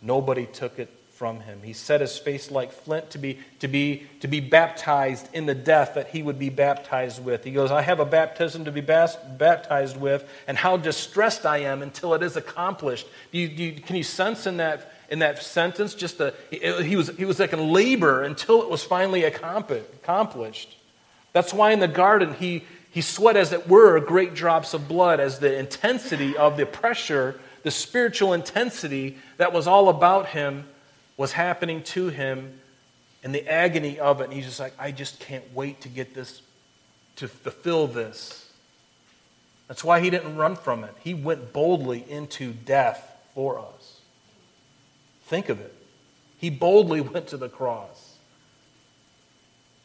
Nobody 0.00 0.46
took 0.46 0.78
it 0.78 0.90
from 1.18 1.40
him. 1.40 1.60
He 1.64 1.72
set 1.72 2.00
his 2.00 2.16
face 2.16 2.48
like 2.48 2.70
flint 2.70 3.10
to 3.10 3.18
be, 3.18 3.40
to, 3.58 3.66
be, 3.66 4.06
to 4.20 4.28
be 4.28 4.38
baptized 4.38 5.28
in 5.34 5.46
the 5.46 5.54
death 5.54 5.94
that 5.94 6.06
he 6.10 6.22
would 6.22 6.38
be 6.38 6.48
baptized 6.48 7.24
with. 7.24 7.42
He 7.42 7.50
goes, 7.50 7.72
I 7.72 7.82
have 7.82 7.98
a 7.98 8.04
baptism 8.04 8.66
to 8.66 8.70
be 8.70 8.80
baptized 8.80 9.96
with, 9.96 10.24
and 10.46 10.56
how 10.56 10.76
distressed 10.76 11.44
I 11.44 11.58
am 11.58 11.82
until 11.82 12.14
it 12.14 12.22
is 12.22 12.36
accomplished. 12.36 13.08
Do 13.32 13.38
you, 13.38 13.48
do 13.48 13.64
you, 13.64 13.72
can 13.72 13.96
you 13.96 14.04
sense 14.04 14.46
in 14.46 14.58
that, 14.58 14.92
in 15.10 15.18
that 15.18 15.42
sentence 15.42 15.94
just 15.94 16.18
the, 16.18 16.34
he, 16.52 16.94
was, 16.94 17.08
he 17.16 17.24
was 17.24 17.40
like 17.40 17.52
in 17.52 17.72
labor 17.72 18.22
until 18.22 18.62
it 18.62 18.70
was 18.70 18.84
finally 18.84 19.24
accomplished? 19.24 20.76
That's 21.32 21.52
why 21.52 21.72
in 21.72 21.80
the 21.80 21.88
garden 21.88 22.34
he, 22.34 22.62
he 22.90 23.00
sweat, 23.00 23.36
as 23.36 23.52
it 23.52 23.68
were, 23.68 24.00
great 24.00 24.34
drops 24.34 24.74
of 24.74 24.88
blood, 24.88 25.20
as 25.20 25.38
the 25.38 25.56
intensity 25.58 26.36
of 26.36 26.56
the 26.56 26.66
pressure, 26.66 27.38
the 27.62 27.70
spiritual 27.70 28.32
intensity 28.32 29.18
that 29.36 29.52
was 29.52 29.66
all 29.66 29.88
about 29.88 30.26
him 30.26 30.66
was 31.16 31.32
happening 31.32 31.82
to 31.82 32.08
him 32.08 32.58
and 33.22 33.34
the 33.34 33.46
agony 33.46 33.98
of 33.98 34.20
it. 34.20 34.24
And 34.24 34.32
he's 34.32 34.46
just 34.46 34.60
like, 34.60 34.72
I 34.78 34.90
just 34.90 35.20
can't 35.20 35.44
wait 35.54 35.82
to 35.82 35.88
get 35.88 36.14
this, 36.14 36.40
to 37.16 37.28
fulfill 37.28 37.86
this. 37.86 38.50
That's 39.66 39.84
why 39.84 40.00
he 40.00 40.08
didn't 40.08 40.36
run 40.36 40.56
from 40.56 40.82
it. 40.84 40.94
He 41.00 41.12
went 41.12 41.52
boldly 41.52 42.04
into 42.08 42.52
death 42.52 43.12
for 43.34 43.58
us. 43.58 44.00
Think 45.24 45.50
of 45.50 45.60
it. 45.60 45.74
He 46.38 46.48
boldly 46.48 47.00
went 47.02 47.26
to 47.28 47.36
the 47.36 47.50
cross. 47.50 48.16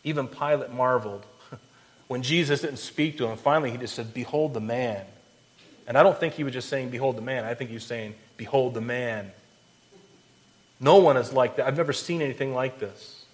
Even 0.05 0.27
Pilate 0.27 0.71
marveled 0.71 1.25
when 2.13 2.21
Jesus 2.21 2.61
didn't 2.61 2.77
speak 2.77 3.17
to 3.17 3.25
him. 3.25 3.37
Finally, 3.37 3.71
he 3.71 3.77
just 3.77 3.95
said, 3.95 4.13
Behold 4.13 4.53
the 4.53 4.59
man. 4.59 5.03
And 5.87 5.97
I 5.97 6.03
don't 6.03 6.15
think 6.15 6.35
he 6.35 6.43
was 6.43 6.53
just 6.53 6.69
saying, 6.69 6.91
Behold 6.91 7.17
the 7.17 7.23
man. 7.23 7.43
I 7.43 7.55
think 7.55 7.71
he 7.71 7.73
was 7.73 7.85
saying, 7.85 8.13
Behold 8.37 8.75
the 8.75 8.81
man. 8.81 9.31
No 10.79 10.97
one 10.97 11.17
is 11.17 11.33
like 11.33 11.55
that. 11.55 11.65
I've 11.65 11.75
never 11.75 11.91
seen 11.91 12.21
anything 12.21 12.53
like 12.53 12.77
this. 12.77 13.25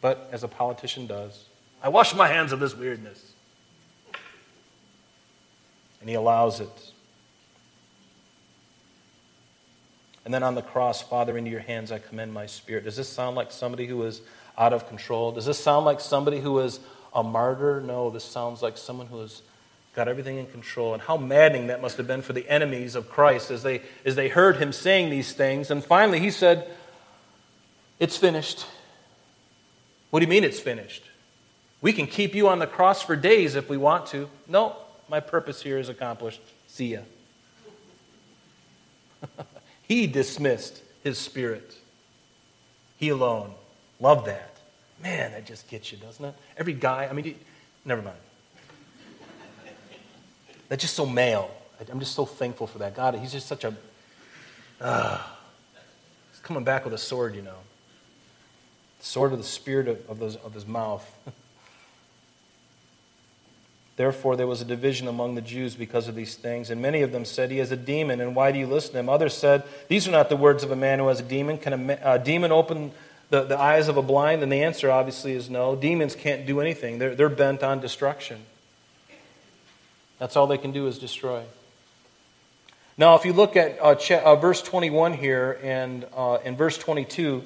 But 0.00 0.30
as 0.32 0.44
a 0.44 0.48
politician 0.48 1.06
does, 1.06 1.44
I 1.82 1.90
wash 1.90 2.14
my 2.14 2.26
hands 2.26 2.52
of 2.52 2.58
this 2.58 2.74
weirdness. 2.74 3.34
And 6.00 6.08
he 6.08 6.14
allows 6.14 6.60
it. 6.60 6.92
And 10.28 10.34
then 10.34 10.42
on 10.42 10.54
the 10.54 10.60
cross, 10.60 11.00
Father, 11.00 11.38
into 11.38 11.50
your 11.50 11.60
hands 11.60 11.90
I 11.90 12.00
commend 12.00 12.34
my 12.34 12.44
spirit. 12.44 12.84
Does 12.84 12.96
this 12.96 13.08
sound 13.08 13.34
like 13.34 13.50
somebody 13.50 13.86
who 13.86 14.02
is 14.02 14.20
out 14.58 14.74
of 14.74 14.86
control? 14.86 15.32
Does 15.32 15.46
this 15.46 15.58
sound 15.58 15.86
like 15.86 16.00
somebody 16.00 16.38
who 16.38 16.58
is 16.58 16.80
a 17.14 17.22
martyr? 17.22 17.80
No, 17.80 18.10
this 18.10 18.24
sounds 18.24 18.60
like 18.60 18.76
someone 18.76 19.06
who 19.06 19.20
has 19.20 19.40
got 19.96 20.06
everything 20.06 20.36
in 20.36 20.44
control. 20.48 20.92
And 20.92 21.02
how 21.02 21.16
maddening 21.16 21.68
that 21.68 21.80
must 21.80 21.96
have 21.96 22.06
been 22.06 22.20
for 22.20 22.34
the 22.34 22.46
enemies 22.46 22.94
of 22.94 23.08
Christ 23.08 23.50
as 23.50 23.62
they, 23.62 23.80
as 24.04 24.16
they 24.16 24.28
heard 24.28 24.58
him 24.58 24.70
saying 24.70 25.08
these 25.08 25.32
things. 25.32 25.70
And 25.70 25.82
finally, 25.82 26.20
he 26.20 26.30
said, 26.30 26.70
It's 27.98 28.18
finished. 28.18 28.66
What 30.10 30.20
do 30.20 30.26
you 30.26 30.30
mean 30.30 30.44
it's 30.44 30.60
finished? 30.60 31.04
We 31.80 31.94
can 31.94 32.06
keep 32.06 32.34
you 32.34 32.48
on 32.48 32.58
the 32.58 32.66
cross 32.66 33.00
for 33.00 33.16
days 33.16 33.54
if 33.54 33.70
we 33.70 33.78
want 33.78 34.08
to. 34.08 34.28
No, 34.46 34.76
my 35.08 35.20
purpose 35.20 35.62
here 35.62 35.78
is 35.78 35.88
accomplished. 35.88 36.42
See 36.66 36.92
ya. 36.92 37.00
he 39.88 40.06
dismissed 40.06 40.82
his 41.02 41.18
spirit. 41.18 41.74
He 42.98 43.08
alone. 43.08 43.52
Love 43.98 44.26
that. 44.26 44.54
Man, 45.02 45.32
that 45.32 45.46
just 45.46 45.68
gets 45.68 45.90
you, 45.90 45.98
doesn't 45.98 46.24
it? 46.24 46.34
Every 46.56 46.74
guy, 46.74 47.08
I 47.10 47.12
mean, 47.12 47.24
he, 47.24 47.36
never 47.84 48.02
mind. 48.02 48.16
That's 50.68 50.82
just 50.82 50.94
so 50.94 51.06
male. 51.06 51.50
I'm 51.90 52.00
just 52.00 52.14
so 52.14 52.26
thankful 52.26 52.66
for 52.66 52.78
that. 52.78 52.94
God, 52.94 53.14
he's 53.14 53.32
just 53.32 53.46
such 53.46 53.64
a. 53.64 53.74
Uh, 54.80 55.22
he's 56.30 56.40
coming 56.40 56.64
back 56.64 56.84
with 56.84 56.92
a 56.92 56.98
sword, 56.98 57.34
you 57.34 57.42
know. 57.42 57.56
The 58.98 59.06
sword 59.06 59.32
of 59.32 59.38
the 59.38 59.44
spirit 59.44 59.88
of, 59.88 60.10
of, 60.10 60.18
those, 60.18 60.36
of 60.36 60.52
his 60.52 60.66
mouth. 60.66 61.08
Therefore, 63.98 64.36
there 64.36 64.46
was 64.46 64.60
a 64.60 64.64
division 64.64 65.08
among 65.08 65.34
the 65.34 65.40
Jews 65.40 65.74
because 65.74 66.06
of 66.06 66.14
these 66.14 66.36
things. 66.36 66.70
And 66.70 66.80
many 66.80 67.02
of 67.02 67.10
them 67.10 67.24
said, 67.24 67.50
He 67.50 67.58
has 67.58 67.72
a 67.72 67.76
demon, 67.76 68.20
and 68.20 68.36
why 68.36 68.52
do 68.52 68.58
you 68.60 68.68
listen 68.68 68.92
to 68.92 69.00
him? 69.00 69.08
Others 69.08 69.36
said, 69.36 69.64
These 69.88 70.06
are 70.06 70.12
not 70.12 70.28
the 70.28 70.36
words 70.36 70.62
of 70.62 70.70
a 70.70 70.76
man 70.76 71.00
who 71.00 71.08
has 71.08 71.18
a 71.18 71.24
demon. 71.24 71.58
Can 71.58 71.90
a, 71.90 71.98
a 72.04 72.18
demon 72.20 72.52
open 72.52 72.92
the, 73.30 73.42
the 73.42 73.58
eyes 73.58 73.88
of 73.88 73.96
a 73.96 74.02
blind? 74.02 74.44
And 74.44 74.52
the 74.52 74.62
answer 74.62 74.88
obviously 74.88 75.32
is 75.32 75.50
no. 75.50 75.74
Demons 75.74 76.14
can't 76.14 76.46
do 76.46 76.60
anything, 76.60 77.00
they're, 77.00 77.16
they're 77.16 77.28
bent 77.28 77.64
on 77.64 77.80
destruction. 77.80 78.38
That's 80.20 80.36
all 80.36 80.46
they 80.46 80.58
can 80.58 80.70
do 80.70 80.86
is 80.86 81.00
destroy. 81.00 81.42
Now, 82.96 83.16
if 83.16 83.24
you 83.24 83.32
look 83.32 83.56
at 83.56 83.78
uh, 83.82 83.96
ch- 83.96 84.12
uh, 84.12 84.36
verse 84.36 84.62
21 84.62 85.14
here 85.14 85.58
and 85.60 86.06
uh, 86.16 86.38
in 86.44 86.56
verse 86.56 86.78
22, 86.78 87.42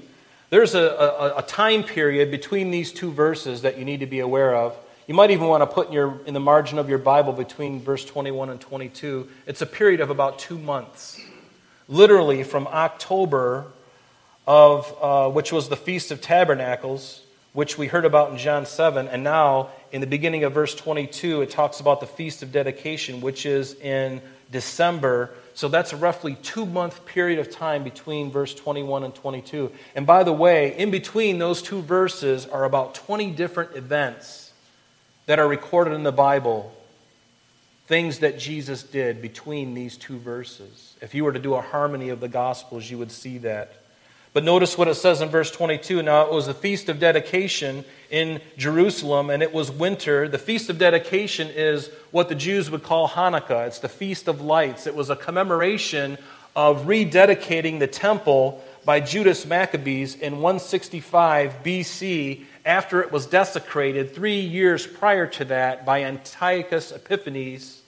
there's 0.50 0.74
a, 0.74 0.82
a, 0.82 1.38
a 1.38 1.42
time 1.42 1.82
period 1.82 2.30
between 2.30 2.70
these 2.70 2.92
two 2.92 3.10
verses 3.10 3.62
that 3.62 3.78
you 3.78 3.86
need 3.86 4.00
to 4.00 4.06
be 4.06 4.18
aware 4.18 4.54
of. 4.54 4.76
You 5.12 5.16
might 5.16 5.30
even 5.30 5.46
want 5.46 5.60
to 5.60 5.66
put 5.66 5.88
in, 5.88 5.92
your, 5.92 6.18
in 6.24 6.32
the 6.32 6.40
margin 6.40 6.78
of 6.78 6.88
your 6.88 6.96
Bible 6.96 7.34
between 7.34 7.82
verse 7.82 8.02
21 8.02 8.48
and 8.48 8.58
22. 8.58 9.28
It's 9.46 9.60
a 9.60 9.66
period 9.66 10.00
of 10.00 10.08
about 10.08 10.38
two 10.38 10.56
months. 10.56 11.20
Literally 11.86 12.42
from 12.44 12.66
October 12.68 13.66
of, 14.46 14.96
uh, 15.02 15.28
which 15.28 15.52
was 15.52 15.68
the 15.68 15.76
Feast 15.76 16.12
of 16.12 16.22
Tabernacles, 16.22 17.20
which 17.52 17.76
we 17.76 17.88
heard 17.88 18.06
about 18.06 18.30
in 18.30 18.38
John 18.38 18.64
7, 18.64 19.06
and 19.06 19.22
now 19.22 19.68
in 19.92 20.00
the 20.00 20.06
beginning 20.06 20.44
of 20.44 20.54
verse 20.54 20.74
22, 20.74 21.42
it 21.42 21.50
talks 21.50 21.78
about 21.78 22.00
the 22.00 22.06
Feast 22.06 22.42
of 22.42 22.50
Dedication, 22.50 23.20
which 23.20 23.44
is 23.44 23.74
in 23.80 24.22
December. 24.50 25.28
So 25.52 25.68
that's 25.68 25.92
a 25.92 25.96
roughly 25.98 26.36
two 26.36 26.64
month 26.64 27.04
period 27.04 27.38
of 27.38 27.50
time 27.50 27.84
between 27.84 28.30
verse 28.30 28.54
21 28.54 29.04
and 29.04 29.14
22. 29.14 29.72
And 29.94 30.06
by 30.06 30.24
the 30.24 30.32
way, 30.32 30.74
in 30.74 30.90
between 30.90 31.38
those 31.38 31.60
two 31.60 31.82
verses 31.82 32.46
are 32.46 32.64
about 32.64 32.94
20 32.94 33.32
different 33.32 33.76
events 33.76 34.51
that 35.26 35.38
are 35.38 35.48
recorded 35.48 35.94
in 35.94 36.02
the 36.02 36.12
Bible, 36.12 36.72
things 37.86 38.20
that 38.20 38.38
Jesus 38.38 38.82
did 38.82 39.22
between 39.22 39.74
these 39.74 39.96
two 39.96 40.18
verses. 40.18 40.94
If 41.00 41.14
you 41.14 41.24
were 41.24 41.32
to 41.32 41.38
do 41.38 41.54
a 41.54 41.60
harmony 41.60 42.08
of 42.08 42.20
the 42.20 42.28
Gospels, 42.28 42.90
you 42.90 42.98
would 42.98 43.12
see 43.12 43.38
that. 43.38 43.74
But 44.32 44.44
notice 44.44 44.78
what 44.78 44.88
it 44.88 44.94
says 44.94 45.20
in 45.20 45.28
verse 45.28 45.50
22. 45.50 46.02
Now, 46.02 46.24
it 46.24 46.32
was 46.32 46.46
the 46.46 46.54
feast 46.54 46.88
of 46.88 46.98
dedication 46.98 47.84
in 48.10 48.40
Jerusalem, 48.56 49.28
and 49.28 49.42
it 49.42 49.52
was 49.52 49.70
winter. 49.70 50.26
The 50.26 50.38
feast 50.38 50.70
of 50.70 50.78
dedication 50.78 51.48
is 51.54 51.90
what 52.12 52.30
the 52.30 52.34
Jews 52.34 52.70
would 52.70 52.82
call 52.82 53.08
Hanukkah. 53.08 53.66
It's 53.66 53.80
the 53.80 53.90
feast 53.90 54.28
of 54.28 54.40
lights. 54.40 54.86
It 54.86 54.94
was 54.94 55.10
a 55.10 55.16
commemoration 55.16 56.16
of 56.56 56.86
rededicating 56.86 57.78
the 57.78 57.86
temple 57.86 58.64
by 58.84 59.00
Judas 59.00 59.44
Maccabees 59.44 60.14
in 60.14 60.40
165 60.40 61.56
BC 61.62 62.44
after 62.64 63.02
it 63.02 63.10
was 63.10 63.26
desecrated 63.26 64.14
three 64.14 64.40
years 64.40 64.86
prior 64.86 65.26
to 65.26 65.44
that 65.46 65.84
by 65.84 66.04
Antiochus 66.04 66.92
Epiphanes. 66.92 67.80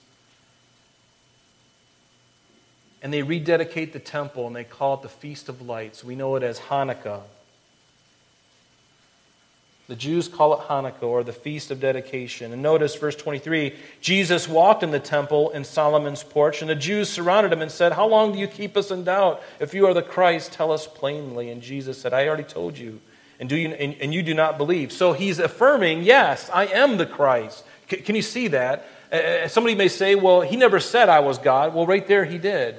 And 3.03 3.13
they 3.13 3.23
rededicate 3.23 3.93
the 3.93 3.99
temple 3.99 4.47
and 4.47 4.57
they 4.57 4.65
call 4.65 4.95
it 4.95 5.03
the 5.03 5.09
Feast 5.09 5.49
of 5.49 5.63
Lights. 5.63 6.03
We 6.03 6.17
know 6.17 6.37
it 6.37 6.43
as 6.43 6.59
Hanukkah. 6.59 7.21
The 9.87 9.97
Jews 9.97 10.29
call 10.29 10.55
it 10.55 10.61
Hanukkah 10.61 11.03
or 11.03 11.23
the 11.23 11.35
Feast 11.35 11.71
of 11.71 11.79
Dedication. 11.79 12.55
And 12.55 12.63
notice 12.63 12.97
verse 12.97 13.15
23 13.15 13.75
Jesus 14.01 14.49
walked 14.49 14.83
in 14.83 14.91
the 14.91 14.99
temple 14.99 15.51
in 15.51 15.63
Solomon's 15.63 16.23
porch, 16.23 16.63
and 16.63 16.71
the 16.71 16.75
Jews 16.75 17.11
surrounded 17.11 17.53
him 17.53 17.61
and 17.61 17.71
said, 17.71 17.93
How 17.93 18.07
long 18.07 18.33
do 18.33 18.39
you 18.39 18.47
keep 18.47 18.79
us 18.79 18.91
in 18.91 19.05
doubt? 19.05 19.43
If 19.61 19.75
you 19.75 19.87
are 19.87 19.93
the 19.93 20.03
Christ, 20.03 20.53
tell 20.53 20.73
us 20.73 20.87
plainly. 20.87 21.51
And 21.51 21.61
Jesus 21.61 22.01
said, 22.01 22.15
I 22.15 22.27
already 22.27 22.45
told 22.45 22.79
you 22.79 23.01
and, 23.41 23.49
do 23.49 23.57
you, 23.57 23.69
and, 23.69 23.95
and 24.01 24.15
you 24.15 24.23
do 24.23 24.35
not 24.35 24.59
believe. 24.59 24.93
So 24.93 25.13
he's 25.13 25.39
affirming, 25.39 26.03
yes, 26.03 26.49
I 26.53 26.67
am 26.67 26.97
the 26.99 27.07
Christ. 27.07 27.65
C- 27.91 27.97
can 27.99 28.15
you 28.15 28.23
see 28.23 28.49
that? 28.49 28.87
Uh, 29.11 29.49
somebody 29.49 29.75
may 29.75 29.89
say, 29.89 30.15
well, 30.15 30.41
he 30.41 30.57
never 30.57 30.81
said 30.81 31.09
I 31.09 31.21
was 31.21 31.39
God. 31.39 31.75
Well, 31.75 31.87
right 31.87 32.07
there 32.07 32.25
he 32.25 32.39
did. 32.39 32.77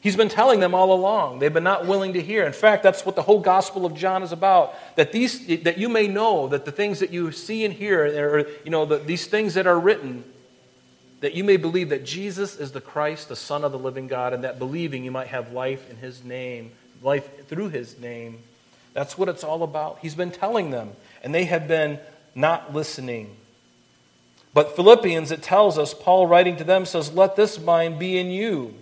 He's 0.00 0.16
been 0.16 0.28
telling 0.28 0.58
them 0.58 0.74
all 0.74 0.92
along. 0.92 1.38
They've 1.38 1.52
been 1.52 1.62
not 1.62 1.86
willing 1.86 2.14
to 2.14 2.20
hear. 2.20 2.44
In 2.44 2.52
fact, 2.52 2.82
that's 2.82 3.06
what 3.06 3.14
the 3.14 3.22
whole 3.22 3.38
Gospel 3.38 3.86
of 3.86 3.94
John 3.94 4.24
is 4.24 4.32
about. 4.32 4.74
That, 4.96 5.12
these, 5.12 5.62
that 5.62 5.78
you 5.78 5.88
may 5.88 6.08
know 6.08 6.48
that 6.48 6.64
the 6.64 6.72
things 6.72 6.98
that 6.98 7.10
you 7.10 7.30
see 7.30 7.64
and 7.64 7.72
hear, 7.72 8.04
or 8.06 8.38
you 8.64 8.70
know, 8.70 8.84
the, 8.84 8.98
these 8.98 9.26
things 9.26 9.54
that 9.54 9.68
are 9.68 9.78
written, 9.78 10.24
that 11.20 11.34
you 11.34 11.44
may 11.44 11.56
believe 11.56 11.90
that 11.90 12.04
Jesus 12.04 12.56
is 12.56 12.72
the 12.72 12.80
Christ, 12.80 13.28
the 13.28 13.36
Son 13.36 13.62
of 13.62 13.70
the 13.70 13.78
living 13.78 14.08
God, 14.08 14.32
and 14.32 14.42
that 14.42 14.58
believing 14.58 15.04
you 15.04 15.12
might 15.12 15.28
have 15.28 15.52
life 15.52 15.88
in 15.88 15.96
his 15.98 16.24
name 16.24 16.72
life 17.02 17.46
through 17.48 17.68
his 17.70 17.98
name. 17.98 18.38
That's 18.94 19.16
what 19.16 19.28
it's 19.28 19.44
all 19.44 19.62
about. 19.62 19.98
He's 20.02 20.14
been 20.14 20.30
telling 20.30 20.70
them, 20.70 20.92
and 21.22 21.34
they 21.34 21.44
have 21.44 21.66
been 21.66 21.98
not 22.34 22.74
listening. 22.74 23.36
But 24.54 24.76
Philippians, 24.76 25.30
it 25.30 25.42
tells 25.42 25.78
us, 25.78 25.94
Paul 25.94 26.26
writing 26.26 26.56
to 26.56 26.64
them 26.64 26.84
says, 26.84 27.12
Let 27.12 27.36
this 27.36 27.58
mind 27.58 27.98
be 27.98 28.18
in 28.18 28.30
you 28.30 28.74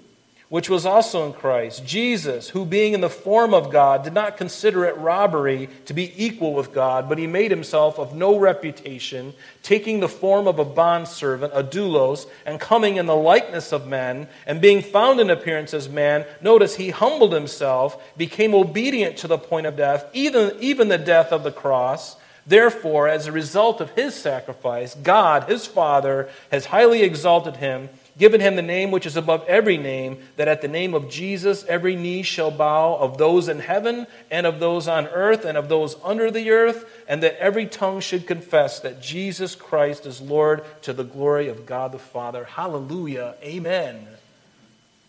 which 0.50 0.68
was 0.68 0.84
also 0.84 1.24
in 1.26 1.32
Christ. 1.32 1.86
Jesus, 1.86 2.48
who 2.48 2.66
being 2.66 2.92
in 2.92 3.00
the 3.00 3.08
form 3.08 3.54
of 3.54 3.70
God, 3.70 4.02
did 4.02 4.12
not 4.12 4.36
consider 4.36 4.84
it 4.84 4.96
robbery 4.96 5.68
to 5.86 5.94
be 5.94 6.12
equal 6.22 6.54
with 6.54 6.74
God, 6.74 7.08
but 7.08 7.18
he 7.18 7.28
made 7.28 7.52
himself 7.52 8.00
of 8.00 8.16
no 8.16 8.36
reputation, 8.36 9.32
taking 9.62 10.00
the 10.00 10.08
form 10.08 10.48
of 10.48 10.58
a 10.58 10.64
bondservant, 10.64 11.52
a 11.54 11.62
doulos, 11.62 12.26
and 12.44 12.58
coming 12.58 12.96
in 12.96 13.06
the 13.06 13.14
likeness 13.14 13.70
of 13.70 13.86
men, 13.86 14.26
and 14.44 14.60
being 14.60 14.82
found 14.82 15.20
in 15.20 15.30
appearance 15.30 15.72
as 15.72 15.88
man, 15.88 16.26
notice 16.42 16.74
he 16.74 16.90
humbled 16.90 17.32
himself, 17.32 18.02
became 18.16 18.52
obedient 18.52 19.16
to 19.18 19.28
the 19.28 19.38
point 19.38 19.66
of 19.66 19.76
death, 19.76 20.04
even, 20.12 20.52
even 20.58 20.88
the 20.88 20.98
death 20.98 21.30
of 21.30 21.44
the 21.44 21.52
cross. 21.52 22.16
Therefore, 22.44 23.06
as 23.06 23.28
a 23.28 23.32
result 23.32 23.80
of 23.80 23.92
his 23.92 24.16
sacrifice, 24.16 24.96
God, 24.96 25.48
his 25.48 25.66
Father, 25.66 26.28
has 26.50 26.66
highly 26.66 27.02
exalted 27.02 27.56
him 27.58 27.88
given 28.20 28.42
him 28.42 28.54
the 28.54 28.62
name 28.62 28.90
which 28.90 29.06
is 29.06 29.16
above 29.16 29.42
every 29.48 29.78
name, 29.78 30.18
that 30.36 30.46
at 30.46 30.60
the 30.60 30.68
name 30.68 30.92
of 30.92 31.08
Jesus 31.08 31.64
every 31.64 31.96
knee 31.96 32.22
shall 32.22 32.50
bow 32.50 32.94
of 32.96 33.16
those 33.16 33.48
in 33.48 33.60
heaven 33.60 34.06
and 34.30 34.46
of 34.46 34.60
those 34.60 34.86
on 34.86 35.06
earth 35.06 35.46
and 35.46 35.56
of 35.56 35.70
those 35.70 35.96
under 36.04 36.30
the 36.30 36.50
earth, 36.50 36.84
and 37.08 37.22
that 37.22 37.38
every 37.38 37.64
tongue 37.64 37.98
should 37.98 38.26
confess 38.26 38.78
that 38.80 39.00
Jesus 39.00 39.54
Christ 39.54 40.04
is 40.04 40.20
Lord 40.20 40.62
to 40.82 40.92
the 40.92 41.02
glory 41.02 41.48
of 41.48 41.64
God 41.64 41.92
the 41.92 41.98
Father. 41.98 42.44
Hallelujah. 42.44 43.36
Amen. 43.42 44.06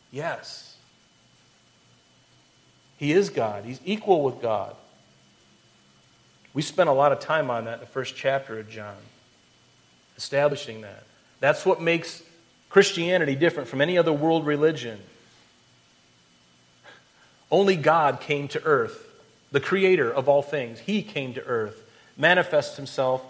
Yes. 0.10 0.78
He 2.96 3.12
is 3.12 3.30
God, 3.30 3.66
He's 3.66 3.82
equal 3.84 4.24
with 4.24 4.42
God. 4.42 4.74
We 6.54 6.62
spent 6.62 6.88
a 6.88 6.94
lot 6.94 7.12
of 7.12 7.20
time 7.20 7.50
on 7.50 7.66
that 7.66 7.76
in 7.76 7.80
the 7.82 7.86
first 7.88 8.16
chapter 8.16 8.58
of 8.58 8.70
John, 8.70 8.96
establishing 10.16 10.80
that. 10.82 11.04
That's 11.42 11.66
what 11.66 11.82
makes 11.82 12.24
Christianity 12.72 13.36
different 13.36 13.68
from 13.68 13.82
any 13.82 13.98
other 13.98 14.14
world 14.14 14.46
religion. 14.46 14.98
Only 17.52 17.76
God 17.76 18.22
came 18.22 18.48
to 18.50 18.64
earth, 18.64 19.12
the 19.52 19.60
creator 19.60 20.10
of 20.10 20.30
all 20.30 20.42
things. 20.42 20.80
He 20.80 21.04
came 21.04 21.34
to 21.34 21.44
earth, 21.44 21.84
manifests 22.18 22.78
himself 22.78 23.22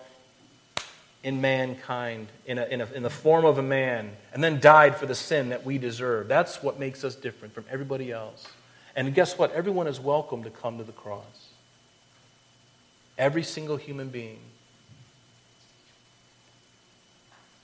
in 1.24 1.42
mankind, 1.42 2.28
in, 2.46 2.60
a, 2.60 2.66
in, 2.66 2.82
a, 2.82 2.86
in 2.94 3.02
the 3.02 3.10
form 3.10 3.46
of 3.46 3.58
a 3.58 3.64
man, 3.64 4.12
and 4.32 4.44
then 4.44 4.60
died 4.60 4.96
for 4.96 5.08
the 5.08 5.16
sin 5.16 5.50
that 5.50 5.66
we 5.66 5.80
deserve. 5.80 6.28
That's 6.28 6.62
what 6.62 6.80
makes 6.80 7.04
us 7.04 7.16
different 7.16 7.56
from 7.56 7.66
everybody 7.68 8.12
else. 8.12 8.48
And 8.96 9.12
guess 9.16 9.40
what? 9.40 9.52
Everyone 9.54 9.88
is 9.88 10.00
welcome 10.00 10.44
to 10.44 10.52
come 10.52 10.78
to 10.78 10.84
the 10.84 10.92
cross. 10.92 11.50
Every 13.18 13.44
single 13.44 13.78
human 13.78 14.10
being. 14.10 14.40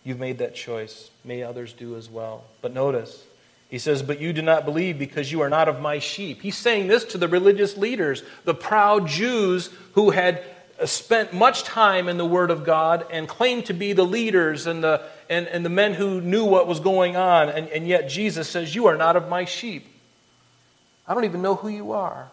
You've 0.07 0.19
made 0.19 0.37
that 0.37 0.55
choice. 0.55 1.09
May 1.25 1.43
others 1.43 1.73
do 1.73 1.97
as 1.97 2.09
well. 2.09 2.45
But 2.61 2.73
notice, 2.73 3.25
he 3.69 3.77
says, 3.77 4.01
But 4.01 4.21
you 4.21 4.31
do 4.31 4.41
not 4.41 4.63
believe 4.63 4.97
because 4.97 5.29
you 5.33 5.41
are 5.41 5.49
not 5.49 5.67
of 5.67 5.81
my 5.81 5.99
sheep. 5.99 6.41
He's 6.41 6.55
saying 6.55 6.87
this 6.87 7.03
to 7.03 7.17
the 7.17 7.27
religious 7.27 7.75
leaders, 7.75 8.23
the 8.45 8.53
proud 8.53 9.09
Jews 9.09 9.69
who 9.95 10.11
had 10.11 10.41
uh, 10.79 10.85
spent 10.85 11.33
much 11.33 11.63
time 11.63 12.07
in 12.07 12.15
the 12.15 12.25
Word 12.25 12.51
of 12.51 12.63
God 12.63 13.05
and 13.11 13.27
claimed 13.27 13.65
to 13.65 13.73
be 13.73 13.91
the 13.91 14.05
leaders 14.05 14.65
and 14.65 14.81
the, 14.81 15.01
and, 15.29 15.45
and 15.47 15.65
the 15.65 15.69
men 15.69 15.93
who 15.93 16.21
knew 16.21 16.45
what 16.45 16.67
was 16.67 16.79
going 16.79 17.17
on. 17.17 17.49
And, 17.49 17.67
and 17.67 17.85
yet 17.85 18.07
Jesus 18.07 18.47
says, 18.47 18.73
You 18.73 18.87
are 18.87 18.95
not 18.95 19.17
of 19.17 19.27
my 19.27 19.43
sheep. 19.43 19.87
I 21.05 21.13
don't 21.13 21.25
even 21.25 21.41
know 21.41 21.55
who 21.55 21.67
you 21.67 21.91
are. 21.91 22.29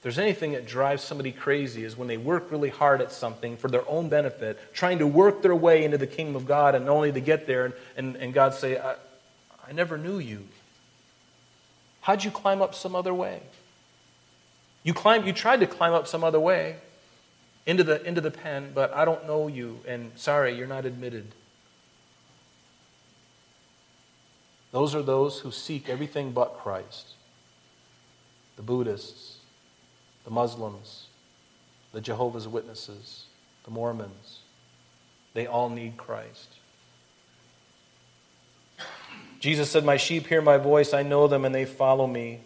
If 0.00 0.04
there's 0.04 0.18
anything 0.18 0.52
that 0.52 0.64
drives 0.64 1.04
somebody 1.04 1.30
crazy 1.30 1.84
is 1.84 1.94
when 1.94 2.08
they 2.08 2.16
work 2.16 2.50
really 2.50 2.70
hard 2.70 3.02
at 3.02 3.12
something 3.12 3.58
for 3.58 3.68
their 3.68 3.86
own 3.86 4.08
benefit, 4.08 4.58
trying 4.72 5.00
to 5.00 5.06
work 5.06 5.42
their 5.42 5.54
way 5.54 5.84
into 5.84 5.98
the 5.98 6.06
kingdom 6.06 6.36
of 6.36 6.46
God, 6.46 6.74
and 6.74 6.88
only 6.88 7.12
to 7.12 7.20
get 7.20 7.46
there 7.46 7.66
and, 7.66 7.74
and, 7.98 8.16
and 8.16 8.32
God 8.32 8.54
say, 8.54 8.78
I, 8.78 8.94
I 9.68 9.72
never 9.72 9.98
knew 9.98 10.18
you. 10.18 10.46
How'd 12.00 12.24
you 12.24 12.30
climb 12.30 12.62
up 12.62 12.74
some 12.74 12.94
other 12.94 13.12
way? 13.12 13.42
You 14.84 14.94
climbed, 14.94 15.26
you 15.26 15.34
tried 15.34 15.60
to 15.60 15.66
climb 15.66 15.92
up 15.92 16.08
some 16.08 16.24
other 16.24 16.40
way 16.40 16.76
into 17.66 17.84
the, 17.84 18.02
into 18.02 18.22
the 18.22 18.30
pen, 18.30 18.72
but 18.74 18.94
I 18.94 19.04
don't 19.04 19.26
know 19.26 19.48
you, 19.48 19.80
and 19.86 20.12
sorry, 20.16 20.56
you're 20.56 20.66
not 20.66 20.86
admitted. 20.86 21.26
Those 24.72 24.94
are 24.94 25.02
those 25.02 25.40
who 25.40 25.50
seek 25.50 25.90
everything 25.90 26.32
but 26.32 26.56
Christ 26.56 27.16
the 28.56 28.62
Buddhists, 28.62 29.39
the 30.24 30.30
Muslims, 30.30 31.06
the 31.92 32.00
Jehovah's 32.00 32.46
Witnesses, 32.46 33.24
the 33.64 33.70
Mormons. 33.70 34.40
They 35.34 35.46
all 35.46 35.68
need 35.68 35.96
Christ. 35.96 36.48
Jesus 39.38 39.70
said, 39.70 39.84
My 39.84 39.96
sheep 39.96 40.26
hear 40.26 40.42
my 40.42 40.58
voice, 40.58 40.92
I 40.92 41.02
know 41.02 41.26
them, 41.26 41.44
and 41.44 41.54
they 41.54 41.64
follow 41.64 42.06
me. 42.06 42.40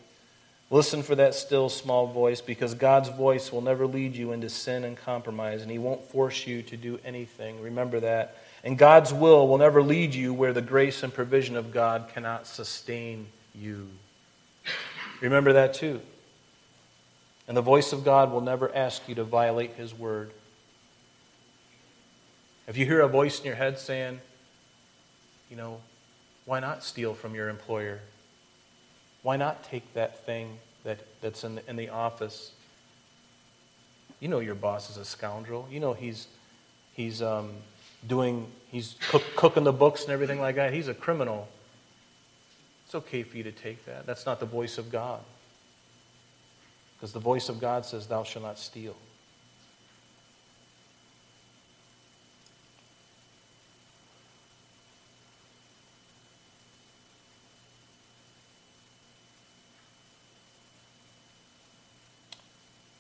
Listen 0.70 1.02
for 1.02 1.14
that 1.16 1.34
still 1.34 1.68
small 1.68 2.06
voice 2.06 2.40
because 2.40 2.74
God's 2.74 3.08
voice 3.08 3.52
will 3.52 3.60
never 3.60 3.86
lead 3.86 4.16
you 4.16 4.32
into 4.32 4.48
sin 4.48 4.84
and 4.84 4.96
compromise, 4.96 5.62
and 5.62 5.70
He 5.70 5.78
won't 5.78 6.04
force 6.04 6.46
you 6.46 6.62
to 6.62 6.76
do 6.76 6.98
anything. 7.04 7.60
Remember 7.60 8.00
that. 8.00 8.36
And 8.62 8.78
God's 8.78 9.12
will 9.12 9.46
will 9.46 9.58
never 9.58 9.82
lead 9.82 10.14
you 10.14 10.32
where 10.32 10.54
the 10.54 10.62
grace 10.62 11.02
and 11.02 11.12
provision 11.12 11.56
of 11.56 11.70
God 11.70 12.10
cannot 12.14 12.46
sustain 12.46 13.26
you. 13.54 13.88
Remember 15.20 15.52
that 15.54 15.74
too. 15.74 16.00
And 17.46 17.56
the 17.56 17.62
voice 17.62 17.92
of 17.92 18.04
God 18.04 18.32
will 18.32 18.40
never 18.40 18.74
ask 18.74 19.06
you 19.08 19.14
to 19.16 19.24
violate 19.24 19.74
His 19.74 19.92
word. 19.92 20.30
If 22.66 22.78
you 22.78 22.86
hear 22.86 23.00
a 23.00 23.08
voice 23.08 23.38
in 23.38 23.44
your 23.44 23.54
head 23.54 23.78
saying, 23.78 24.20
you 25.50 25.56
know, 25.56 25.80
why 26.46 26.60
not 26.60 26.82
steal 26.82 27.14
from 27.14 27.34
your 27.34 27.48
employer? 27.48 28.00
Why 29.22 29.36
not 29.36 29.64
take 29.64 29.94
that 29.94 30.24
thing 30.24 30.58
that, 30.84 30.98
that's 31.20 31.44
in 31.44 31.56
the, 31.56 31.68
in 31.68 31.76
the 31.76 31.90
office? 31.90 32.52
You 34.20 34.28
know 34.28 34.40
your 34.40 34.54
boss 34.54 34.90
is 34.90 34.96
a 34.96 35.04
scoundrel. 35.04 35.68
You 35.70 35.80
know 35.80 35.92
he's, 35.92 36.26
he's 36.94 37.20
um, 37.20 37.50
doing, 38.06 38.46
he's 38.70 38.96
cook, 39.08 39.22
cooking 39.36 39.64
the 39.64 39.72
books 39.72 40.04
and 40.04 40.12
everything 40.12 40.40
like 40.40 40.56
that. 40.56 40.72
He's 40.72 40.88
a 40.88 40.94
criminal. 40.94 41.48
It's 42.86 42.94
okay 42.94 43.22
for 43.22 43.36
you 43.36 43.42
to 43.42 43.52
take 43.52 43.84
that. 43.84 44.06
That's 44.06 44.24
not 44.24 44.40
the 44.40 44.46
voice 44.46 44.78
of 44.78 44.90
God. 44.90 45.20
Because 47.04 47.12
the 47.12 47.20
voice 47.20 47.50
of 47.50 47.60
God 47.60 47.84
says, 47.84 48.06
Thou 48.06 48.22
shalt 48.22 48.46
not 48.46 48.58
steal. 48.58 48.96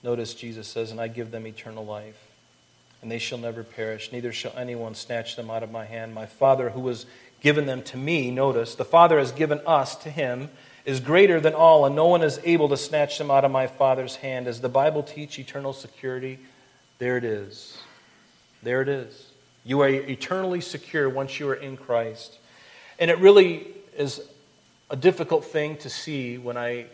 Notice 0.02 0.34
Jesus 0.34 0.68
says, 0.68 0.90
And 0.90 1.00
I 1.00 1.08
give 1.08 1.30
them 1.30 1.46
eternal 1.46 1.86
life, 1.86 2.28
and 3.00 3.10
they 3.10 3.18
shall 3.18 3.38
never 3.38 3.64
perish, 3.64 4.12
neither 4.12 4.34
shall 4.34 4.52
anyone 4.54 4.94
snatch 4.94 5.34
them 5.34 5.48
out 5.48 5.62
of 5.62 5.70
my 5.70 5.86
hand. 5.86 6.12
My 6.12 6.26
Father, 6.26 6.68
who 6.68 6.86
has 6.88 7.06
given 7.40 7.64
them 7.64 7.82
to 7.84 7.96
me, 7.96 8.30
notice, 8.30 8.74
the 8.74 8.84
Father 8.84 9.18
has 9.18 9.32
given 9.32 9.62
us 9.66 9.96
to 9.96 10.10
him, 10.10 10.50
is 10.84 11.00
greater 11.00 11.40
than 11.40 11.54
all, 11.54 11.86
and 11.86 11.96
no 11.96 12.06
one 12.06 12.22
is 12.22 12.40
able 12.44 12.68
to 12.68 12.76
snatch 12.76 13.18
them 13.18 13.30
out 13.30 13.44
of 13.44 13.50
my 13.50 13.66
Father's 13.66 14.16
hand. 14.16 14.46
As 14.46 14.60
the 14.60 14.68
Bible 14.68 15.02
teach 15.02 15.38
eternal 15.38 15.72
security, 15.72 16.38
there 16.98 17.16
it 17.16 17.24
is. 17.24 17.78
There 18.62 18.82
it 18.82 18.88
is. 18.88 19.30
You 19.64 19.80
are 19.80 19.88
eternally 19.88 20.60
secure 20.60 21.08
once 21.08 21.40
you 21.40 21.48
are 21.48 21.54
in 21.54 21.76
Christ. 21.76 22.38
And 22.98 23.10
it 23.10 23.18
really 23.18 23.66
is 23.96 24.20
a 24.90 24.96
difficult 24.96 25.44
thing 25.44 25.76
to 25.78 25.90
see 25.90 26.36
when 26.38 26.56
I 26.56 26.86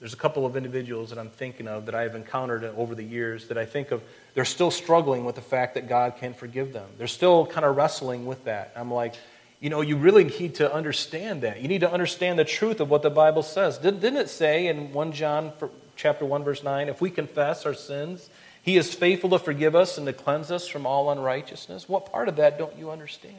there's 0.00 0.14
a 0.14 0.16
couple 0.16 0.46
of 0.46 0.56
individuals 0.56 1.10
that 1.10 1.18
I'm 1.18 1.30
thinking 1.30 1.66
of 1.66 1.86
that 1.86 1.94
I've 1.94 2.14
encountered 2.14 2.62
over 2.64 2.94
the 2.94 3.02
years 3.02 3.48
that 3.48 3.58
I 3.58 3.64
think 3.64 3.90
of, 3.90 4.00
they're 4.34 4.44
still 4.44 4.70
struggling 4.70 5.24
with 5.24 5.34
the 5.34 5.40
fact 5.40 5.74
that 5.74 5.88
God 5.88 6.14
can't 6.20 6.36
forgive 6.36 6.72
them. 6.72 6.88
They're 6.98 7.08
still 7.08 7.46
kind 7.46 7.66
of 7.66 7.76
wrestling 7.76 8.24
with 8.24 8.44
that. 8.44 8.72
I'm 8.76 8.92
like, 8.92 9.14
you 9.60 9.70
know, 9.70 9.80
you 9.80 9.96
really 9.96 10.24
need 10.24 10.56
to 10.56 10.72
understand 10.72 11.42
that. 11.42 11.60
You 11.60 11.68
need 11.68 11.80
to 11.80 11.90
understand 11.90 12.38
the 12.38 12.44
truth 12.44 12.80
of 12.80 12.90
what 12.90 13.02
the 13.02 13.10
Bible 13.10 13.42
says. 13.42 13.78
Didn't 13.78 14.16
it 14.16 14.28
say 14.28 14.68
in 14.68 14.92
1 14.92 15.12
John 15.12 15.52
chapter 15.96 16.24
1 16.24 16.44
verse 16.44 16.62
9, 16.62 16.88
if 16.88 17.00
we 17.00 17.10
confess 17.10 17.66
our 17.66 17.74
sins, 17.74 18.30
he 18.62 18.76
is 18.76 18.94
faithful 18.94 19.30
to 19.30 19.38
forgive 19.38 19.74
us 19.74 19.98
and 19.98 20.06
to 20.06 20.12
cleanse 20.12 20.50
us 20.50 20.68
from 20.68 20.86
all 20.86 21.10
unrighteousness? 21.10 21.88
What 21.88 22.12
part 22.12 22.28
of 22.28 22.36
that 22.36 22.58
don't 22.58 22.76
you 22.78 22.90
understand? 22.90 23.34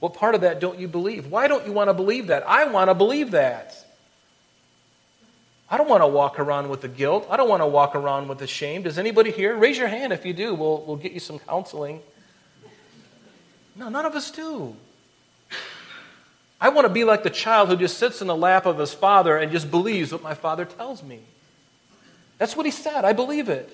What 0.00 0.14
part 0.14 0.34
of 0.34 0.40
that 0.40 0.58
don't 0.58 0.80
you 0.80 0.88
believe? 0.88 1.28
Why 1.28 1.46
don't 1.46 1.64
you 1.64 1.72
want 1.72 1.88
to 1.90 1.94
believe 1.94 2.26
that? 2.26 2.42
I 2.48 2.64
want 2.64 2.90
to 2.90 2.94
believe 2.94 3.30
that. 3.30 3.86
I 5.70 5.78
don't 5.78 5.88
want 5.88 6.02
to 6.02 6.08
walk 6.08 6.40
around 6.40 6.70
with 6.70 6.80
the 6.80 6.88
guilt. 6.88 7.26
I 7.30 7.36
don't 7.36 7.48
want 7.48 7.62
to 7.62 7.66
walk 7.66 7.94
around 7.94 8.28
with 8.28 8.38
the 8.38 8.48
shame. 8.48 8.82
Does 8.82 8.98
anybody 8.98 9.30
here? 9.30 9.56
Raise 9.56 9.78
your 9.78 9.86
hand 9.88 10.12
if 10.12 10.26
you 10.26 10.32
do. 10.32 10.54
We'll, 10.54 10.82
we'll 10.86 10.96
get 10.96 11.12
you 11.12 11.20
some 11.20 11.38
counseling. 11.38 12.00
No, 13.76 13.88
none 13.88 14.04
of 14.04 14.14
us 14.14 14.30
do. 14.32 14.74
I 16.62 16.68
want 16.68 16.86
to 16.86 16.92
be 16.92 17.02
like 17.02 17.24
the 17.24 17.30
child 17.30 17.70
who 17.70 17.76
just 17.76 17.98
sits 17.98 18.20
in 18.20 18.28
the 18.28 18.36
lap 18.36 18.66
of 18.66 18.78
his 18.78 18.94
father 18.94 19.36
and 19.36 19.50
just 19.50 19.68
believes 19.68 20.12
what 20.12 20.22
my 20.22 20.34
father 20.34 20.64
tells 20.64 21.02
me. 21.02 21.18
That's 22.38 22.56
what 22.56 22.66
he 22.66 22.70
said. 22.70 23.04
I 23.04 23.12
believe 23.12 23.48
it. 23.48 23.68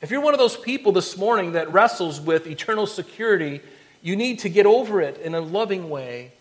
If 0.00 0.10
you're 0.10 0.22
one 0.22 0.32
of 0.32 0.38
those 0.38 0.56
people 0.56 0.92
this 0.92 1.18
morning 1.18 1.52
that 1.52 1.70
wrestles 1.70 2.18
with 2.18 2.46
eternal 2.46 2.86
security, 2.86 3.60
you 4.00 4.16
need 4.16 4.38
to 4.38 4.48
get 4.48 4.64
over 4.64 5.02
it 5.02 5.18
in 5.18 5.34
a 5.34 5.40
loving 5.42 5.90
way. 5.90 6.32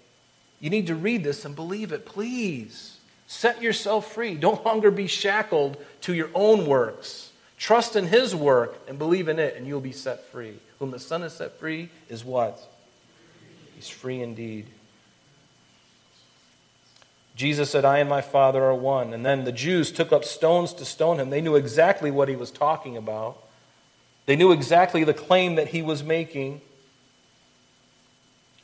You 0.62 0.70
need 0.70 0.88
to 0.88 0.96
read 0.96 1.26
this 1.26 1.44
and 1.44 1.54
believe 1.54 1.92
it, 1.92 2.06
please. 2.06 2.98
Set 3.28 3.62
yourself 3.62 4.14
free. 4.14 4.36
Don't 4.36 4.66
longer 4.66 4.90
be 4.90 5.08
shackled 5.08 5.76
to 6.02 6.14
your 6.14 6.30
own 6.34 6.66
works. 6.66 7.30
Trust 7.58 7.98
in 7.98 8.08
His 8.08 8.34
work 8.34 8.80
and 8.88 8.98
believe 8.98 9.28
in 9.28 9.38
it, 9.38 9.58
and 9.58 9.68
you'll 9.68 9.82
be 9.82 9.92
set 9.92 10.24
free. 10.28 10.60
Whom 10.80 10.92
the 10.92 11.00
Son 11.00 11.24
has 11.24 11.36
set 11.36 11.60
free 11.60 11.90
is 12.08 12.24
what? 12.24 12.58
He's 13.76 13.90
free 13.90 14.22
indeed. 14.22 14.68
Jesus 17.38 17.70
said, 17.70 17.86
I 17.86 18.00
and 18.00 18.10
my 18.10 18.22
Father 18.22 18.64
are 18.64 18.74
one. 18.74 19.14
And 19.14 19.24
then 19.24 19.46
the 19.46 19.52
Jews 19.52 19.92
took 19.92 20.12
up 20.12 20.26
stones 20.26 20.74
to 20.74 20.86
stone 20.86 21.20
him. 21.20 21.30
They 21.30 21.40
knew 21.40 21.56
exactly 21.56 22.10
what 22.10 22.30
he 22.30 22.36
was 22.36 22.50
talking 22.50 22.98
about, 22.98 23.38
they 24.26 24.36
knew 24.36 24.52
exactly 24.52 25.06
the 25.06 25.14
claim 25.14 25.56
that 25.56 25.70
he 25.70 25.82
was 25.82 26.04
making. 26.04 26.62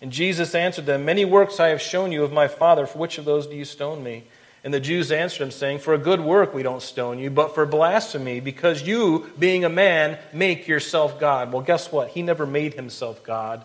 And 0.02 0.12
Jesus 0.12 0.54
answered 0.54 0.86
them, 0.86 1.06
Many 1.06 1.24
works 1.24 1.62
I 1.62 1.70
have 1.70 1.82
shown 1.82 2.12
you 2.12 2.26
of 2.26 2.34
my 2.34 2.50
Father. 2.50 2.86
For 2.86 2.98
which 2.98 3.18
of 3.18 3.24
those 3.24 3.48
do 3.48 3.56
you 3.56 3.64
stone 3.64 4.04
me? 4.04 4.24
And 4.62 4.74
the 4.74 4.82
Jews 4.82 5.12
answered 5.12 5.44
him, 5.44 5.52
saying, 5.52 5.80
For 5.80 5.94
a 5.94 5.98
good 5.98 6.20
work 6.20 6.54
we 6.54 6.64
don't 6.64 6.82
stone 6.82 7.20
you, 7.20 7.30
but 7.30 7.56
for 7.56 7.66
blasphemy, 7.66 8.42
because 8.42 8.82
you, 8.82 9.30
being 9.40 9.64
a 9.64 9.70
man, 9.70 10.18
make 10.34 10.68
yourself 10.68 11.20
God. 11.20 11.54
Well, 11.54 11.62
guess 11.62 11.90
what? 11.92 12.10
He 12.10 12.22
never 12.22 12.46
made 12.46 12.74
himself 12.74 13.24
God. 13.24 13.64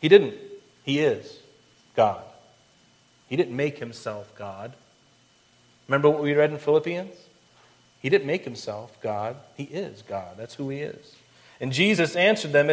He 0.00 0.08
didn't. 0.08 0.34
He 0.84 1.00
is 1.00 1.38
God. 1.96 2.22
He 3.28 3.36
didn't 3.36 3.56
make 3.56 3.78
himself 3.78 4.32
God. 4.36 4.74
Remember 5.88 6.08
what 6.10 6.22
we 6.22 6.34
read 6.34 6.50
in 6.50 6.58
Philippians? 6.58 7.14
He 8.00 8.08
didn't 8.08 8.26
make 8.26 8.44
himself 8.44 9.00
God. 9.00 9.36
He 9.56 9.64
is 9.64 10.02
God. 10.02 10.36
That's 10.36 10.54
who 10.54 10.68
he 10.68 10.80
is. 10.80 11.16
And 11.60 11.72
Jesus 11.72 12.16
answered 12.16 12.52
them, 12.52 12.68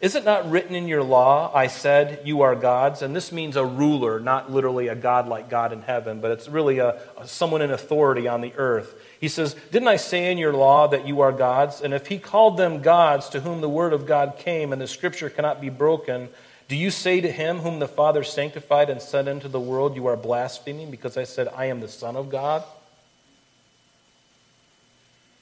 Is 0.00 0.14
it 0.14 0.24
not 0.24 0.48
written 0.48 0.74
in 0.74 0.86
your 0.86 1.02
law, 1.02 1.50
I 1.54 1.68
said, 1.68 2.20
you 2.24 2.42
are 2.42 2.54
gods? 2.54 3.00
And 3.02 3.16
this 3.16 3.32
means 3.32 3.56
a 3.56 3.64
ruler, 3.64 4.20
not 4.20 4.52
literally 4.52 4.88
a 4.88 4.94
God 4.94 5.26
like 5.26 5.48
God 5.48 5.72
in 5.72 5.82
heaven, 5.82 6.20
but 6.20 6.30
it's 6.30 6.46
really 6.46 6.78
a, 6.78 7.00
a, 7.16 7.26
someone 7.26 7.62
in 7.62 7.70
authority 7.70 8.28
on 8.28 8.42
the 8.42 8.52
earth. 8.56 8.94
He 9.18 9.28
says, 9.28 9.56
Didn't 9.72 9.88
I 9.88 9.96
say 9.96 10.30
in 10.30 10.38
your 10.38 10.52
law 10.52 10.86
that 10.88 11.06
you 11.06 11.22
are 11.22 11.32
gods? 11.32 11.80
And 11.80 11.94
if 11.94 12.08
he 12.08 12.18
called 12.18 12.58
them 12.58 12.82
gods 12.82 13.30
to 13.30 13.40
whom 13.40 13.62
the 13.62 13.68
word 13.68 13.94
of 13.94 14.06
God 14.06 14.34
came 14.38 14.72
and 14.72 14.80
the 14.80 14.86
scripture 14.86 15.30
cannot 15.30 15.60
be 15.60 15.70
broken, 15.70 16.28
do 16.68 16.76
you 16.76 16.90
say 16.90 17.20
to 17.20 17.30
him 17.30 17.58
whom 17.58 17.78
the 17.78 17.88
Father 17.88 18.24
sanctified 18.24 18.90
and 18.90 19.00
sent 19.00 19.28
into 19.28 19.48
the 19.48 19.60
world, 19.60 19.94
You 19.94 20.06
are 20.06 20.16
blaspheming 20.16 20.90
because 20.90 21.16
I 21.16 21.24
said, 21.24 21.48
I 21.54 21.66
am 21.66 21.80
the 21.80 21.88
Son 21.88 22.16
of 22.16 22.28
God? 22.28 22.64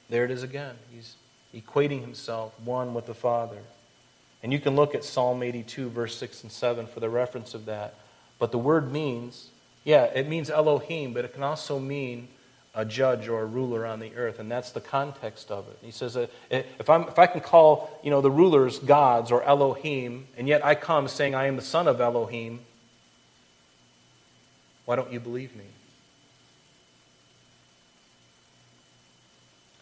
There 0.09 0.23
it 0.23 0.31
is 0.31 0.43
again. 0.43 0.75
He's 0.93 1.15
equating 1.55 2.01
himself 2.01 2.53
one 2.59 2.93
with 2.93 3.07
the 3.07 3.15
Father. 3.15 3.57
And 4.43 4.53
you 4.53 4.59
can 4.59 4.75
look 4.75 4.93
at 4.93 5.03
Psalm 5.03 5.41
82, 5.41 5.89
verse 5.89 6.15
6 6.17 6.43
and 6.43 6.51
7 6.51 6.85
for 6.85 6.99
the 6.99 7.09
reference 7.09 7.55
of 7.55 7.65
that. 7.65 7.95
But 8.37 8.51
the 8.51 8.59
word 8.59 8.91
means, 8.91 9.49
yeah, 9.83 10.03
it 10.03 10.27
means 10.27 10.51
Elohim, 10.51 11.13
but 11.13 11.25
it 11.25 11.33
can 11.33 11.41
also 11.41 11.79
mean 11.79 12.27
a 12.75 12.83
judge 12.83 13.29
or 13.29 13.41
a 13.41 13.45
ruler 13.45 13.85
on 13.85 13.99
the 13.99 14.13
earth, 14.15 14.37
and 14.37 14.51
that's 14.51 14.71
the 14.71 14.81
context 14.81 15.49
of 15.49 15.65
it. 15.69 15.77
He 15.81 15.91
says, 15.91 16.15
that 16.15 16.29
eh, 16.51 16.63
if, 16.77 16.89
I'm, 16.89 17.03
if 17.03 17.17
I 17.17 17.25
can 17.25 17.39
call 17.39 17.99
you 18.03 18.11
know, 18.11 18.19
the 18.19 18.29
rulers 18.29 18.79
gods 18.79 19.31
or 19.31 19.41
Elohim, 19.43 20.27
and 20.37 20.47
yet 20.47 20.63
I 20.63 20.75
come 20.75 21.07
saying 21.07 21.33
I 21.33 21.45
am 21.45 21.55
the 21.55 21.61
son 21.61 21.87
of 21.87 22.01
Elohim, 22.01 22.59
why 24.83 24.97
don't 24.97 25.11
you 25.11 25.19
believe 25.19 25.55
me? 25.55 25.63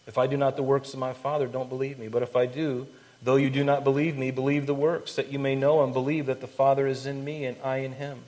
If 0.06 0.18
I 0.18 0.28
do 0.28 0.38
not 0.38 0.56
the 0.56 0.64
works 0.64 0.94
of 0.94 1.00
my 1.00 1.14
Father, 1.14 1.48
don't 1.48 1.70
believe 1.70 1.98
me. 1.98 2.08
But 2.08 2.24
if 2.24 2.36
I 2.36 2.46
do, 2.46 2.88
though 3.22 3.38
you 3.38 3.50
do 3.50 3.64
not 3.64 3.84
believe 3.84 4.18
me, 4.18 4.32
believe 4.32 4.68
the 4.68 4.74
works, 4.74 5.16
that 5.16 5.32
you 5.32 5.40
may 5.40 5.56
know 5.56 5.84
and 5.84 5.94
believe 5.94 6.28
that 6.28 6.42
the 6.42 6.48
Father 6.48 6.88
is 6.88 7.06
in 7.06 7.24
me 7.24 7.46
and 7.46 7.58
I 7.64 7.78
in 7.78 7.94
him. 7.94 8.20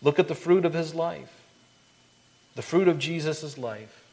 Look 0.00 0.18
at 0.18 0.28
the 0.28 0.34
fruit 0.34 0.64
of 0.64 0.74
his 0.74 0.94
life. 0.94 1.32
The 2.54 2.62
fruit 2.62 2.88
of 2.88 2.98
Jesus' 2.98 3.58
life. 3.58 4.03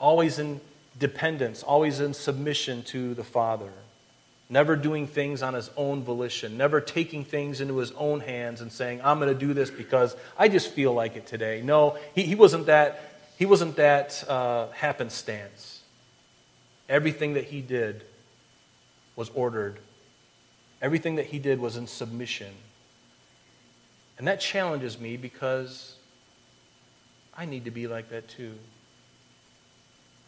Always 0.00 0.38
in 0.38 0.60
dependence, 0.98 1.62
always 1.62 2.00
in 2.00 2.14
submission 2.14 2.82
to 2.84 3.14
the 3.14 3.24
Father. 3.24 3.70
Never 4.50 4.76
doing 4.76 5.06
things 5.06 5.42
on 5.42 5.54
his 5.54 5.70
own 5.76 6.02
volition, 6.02 6.56
never 6.56 6.80
taking 6.80 7.24
things 7.24 7.60
into 7.60 7.76
his 7.78 7.92
own 7.92 8.20
hands 8.20 8.60
and 8.62 8.72
saying, 8.72 9.00
I'm 9.04 9.18
going 9.18 9.32
to 9.32 9.38
do 9.38 9.52
this 9.52 9.70
because 9.70 10.16
I 10.38 10.48
just 10.48 10.70
feel 10.70 10.94
like 10.94 11.16
it 11.16 11.26
today. 11.26 11.60
No, 11.62 11.98
he, 12.14 12.22
he 12.22 12.34
wasn't 12.34 12.66
that, 12.66 13.12
he 13.38 13.44
wasn't 13.44 13.76
that 13.76 14.24
uh, 14.26 14.68
happenstance. 14.70 15.82
Everything 16.88 17.34
that 17.34 17.44
he 17.44 17.60
did 17.60 18.04
was 19.16 19.30
ordered, 19.34 19.78
everything 20.80 21.16
that 21.16 21.26
he 21.26 21.38
did 21.38 21.60
was 21.60 21.76
in 21.76 21.86
submission. 21.86 22.54
And 24.16 24.26
that 24.26 24.40
challenges 24.40 24.98
me 24.98 25.16
because 25.18 25.94
I 27.36 27.44
need 27.44 27.66
to 27.66 27.70
be 27.70 27.86
like 27.86 28.08
that 28.10 28.28
too. 28.28 28.54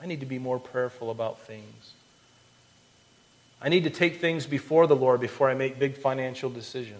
I 0.03 0.07
need 0.07 0.21
to 0.21 0.27
be 0.27 0.39
more 0.39 0.59
prayerful 0.59 1.11
about 1.11 1.41
things. 1.41 1.93
I 3.61 3.69
need 3.69 3.85
to 3.85 3.91
take 3.91 4.21
things 4.21 4.47
before 4.47 4.87
the 4.87 4.97
Lord 4.97 5.21
before 5.21 5.51
I 5.51 5.55
make 5.55 5.79
big 5.79 5.97
financial 5.97 6.49
decisions. 6.49 6.97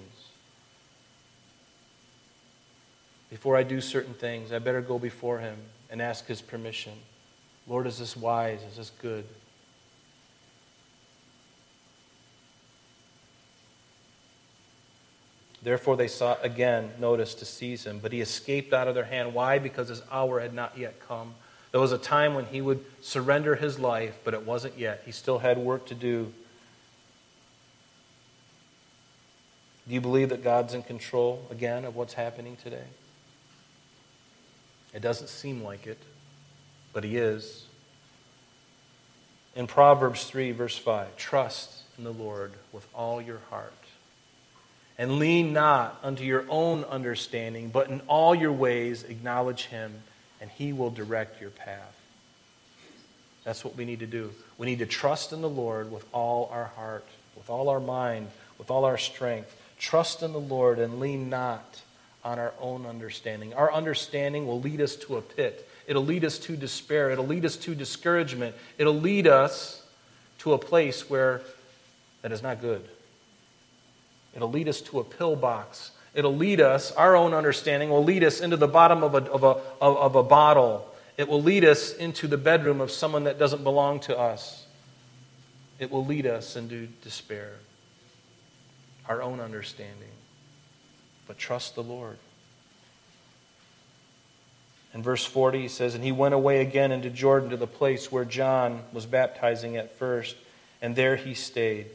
Before 3.31 3.57
I 3.57 3.63
do 3.63 3.81
certain 3.81 4.13
things, 4.13 4.53
I 4.53 4.59
better 4.59 4.83
go 4.83 4.99
before 4.99 5.39
Him 5.39 5.57
and 5.91 6.03
ask 6.03 6.27
His 6.27 6.43
permission. 6.43 6.93
Lord, 7.67 7.87
is 7.87 7.99
this 7.99 8.17
wise? 8.17 8.63
Is 8.63 8.77
this 8.77 8.91
good? 9.01 9.25
Therefore, 15.63 15.97
they 15.97 16.09
sought 16.09 16.45
again, 16.45 16.91
notice, 16.99 17.35
to 17.35 17.45
seize 17.45 17.85
him, 17.85 17.99
but 17.99 18.13
he 18.13 18.21
escaped 18.23 18.73
out 18.73 18.89
of 18.89 18.95
their 18.95 19.05
hand. 19.05 19.35
Why? 19.35 19.59
Because 19.59 19.89
his 19.89 20.03
hour 20.11 20.41
had 20.41 20.55
not 20.55 20.77
yet 20.79 20.99
come. 21.07 21.35
There 21.73 21.81
was 21.81 21.93
a 21.93 21.99
time 21.99 22.35
when 22.35 22.47
he 22.47 22.61
would 22.61 22.85
surrender 23.01 23.55
his 23.55 23.79
life, 23.79 24.19
but 24.25 24.35
it 24.35 24.45
wasn't 24.45 24.77
yet. 24.79 25.03
He 25.07 25.13
still 25.13 25.39
had 25.39 25.59
work 25.59 25.87
to 25.87 25.95
do. 25.95 26.33
Do 29.87 29.95
you 29.95 30.01
believe 30.01 30.31
that 30.31 30.43
God's 30.43 30.75
in 30.75 30.83
control 30.83 31.47
again 31.51 31.85
of 31.85 31.97
what's 31.97 32.15
happening 32.15 32.57
today? 32.63 32.85
It 34.93 35.03
doesn't 35.03 35.29
seem 35.29 35.63
like 35.63 35.87
it, 35.87 35.99
but 36.93 37.05
He 37.05 37.17
is. 37.17 37.65
In 39.55 39.67
Proverbs 39.67 40.25
3, 40.25 40.53
verse 40.53 40.77
5, 40.77 41.17
trust 41.17 41.83
in 41.99 42.05
the 42.05 42.13
Lord 42.13 42.53
with 42.73 42.87
all 42.95 43.21
your 43.21 43.41
heart. 43.51 43.73
And 44.99 45.19
lean 45.19 45.53
not 45.53 45.99
unto 46.03 46.25
your 46.25 46.45
own 46.49 46.85
understanding, 46.85 47.71
but 47.71 47.89
in 47.89 48.01
all 48.07 48.35
your 48.35 48.53
ways 48.53 49.03
acknowledge 49.05 49.67
Him, 49.67 50.03
and 50.41 50.51
He 50.51 50.73
will 50.73 50.91
direct 50.91 51.41
your 51.41 51.51
path. 51.51 51.97
That's 53.45 53.65
what 53.65 53.77
we 53.77 53.85
need 53.85 54.01
to 54.01 54.07
do. 54.07 54.33
We 54.59 54.67
need 54.67 54.81
to 54.81 54.87
trust 54.87 55.33
in 55.33 55.41
the 55.41 55.49
Lord 55.49 55.91
with 55.91 56.05
all 56.13 56.51
our 56.53 56.67
heart, 56.77 57.07
with 57.37 57.49
all 57.49 57.69
our 57.69 57.81
mind, 57.81 58.29
with 58.59 58.71
all 58.71 58.85
our 58.85 58.99
strength. 58.99 59.57
Trust 59.79 60.23
in 60.23 60.33
the 60.33 60.41
Lord 60.41 60.79
and 60.79 61.01
lean 61.01 61.31
not 61.31 61.81
on 62.23 62.39
our 62.39 62.53
own 62.61 62.85
understanding. 62.85 63.55
Our 63.55 63.73
understanding 63.73 64.47
will 64.47 64.61
lead 64.61 64.81
us 64.81 64.97
to 64.97 65.17
a 65.17 65.23
pit. 65.23 65.67
It'll 65.87 66.05
lead 66.05 66.25
us 66.25 66.39
to 66.41 66.57
despair. 66.57 67.11
It'll 67.11 67.27
lead 67.27 67.45
us 67.45 67.57
to 67.57 67.75
discouragement. 67.75 68.55
It'll 68.77 69.01
lead 69.01 69.27
us 69.27 69.83
to 70.39 70.53
a 70.53 70.59
place 70.59 71.09
where 71.09 71.41
that 72.23 72.33
is 72.33 72.43
not 72.43 72.61
good. 72.61 72.87
It'll 74.35 74.51
lead 74.51 74.69
us 74.69 74.81
to 74.83 75.01
a 75.01 75.05
pillbox. 75.05 75.91
It'll 76.15 76.37
lead 76.37 76.61
us, 76.61 76.91
our 76.93 77.15
own 77.15 77.35
understanding 77.35 77.91
will 77.91 78.03
lead 78.03 78.25
us 78.25 78.41
into 78.41 78.57
the 78.57 78.67
bottom 78.67 79.05
of 79.05 79.15
a, 79.15 79.31
of 79.31 79.45
a, 79.45 79.85
of 79.85 80.17
a 80.17 80.23
bottle. 80.23 80.87
It 81.17 81.29
will 81.29 81.43
lead 81.43 81.65
us 81.65 81.95
into 81.95 82.27
the 82.27 82.39
bedroom 82.39 82.81
of 82.81 82.91
someone 82.91 83.25
that 83.25 83.39
doesn't 83.39 83.63
belong 83.63 84.01
to 84.01 84.19
us. 84.19 84.65
It 85.79 85.91
will 85.91 86.05
lead 86.05 86.27
us 86.27 86.57
into 86.57 86.87
despair 87.03 87.53
our 89.09 89.23
own 89.23 89.41
understanding, 89.41 90.11
but 91.27 91.37
trust 91.37 91.75
the 91.75 91.83
Lord. 91.83 92.17
In 94.95 95.03
verse 95.03 95.25
40, 95.25 95.63
he 95.63 95.69
says, 95.69 95.95
And 95.95 96.03
he 96.03 96.13
went 96.13 96.35
away 96.35 96.61
again 96.61 96.93
into 96.93 97.11
Jordan 97.11 97.51
to 97.51 97.57
the 97.57 97.67
place 97.67 98.11
where 98.11 98.25
John 98.25 98.83
was 98.93 99.07
baptizing 99.07 99.77
at 99.77 99.97
first, 99.99 100.37
and 100.83 100.95
there 100.95 101.17
he 101.17 101.35
stayed. 101.35 101.87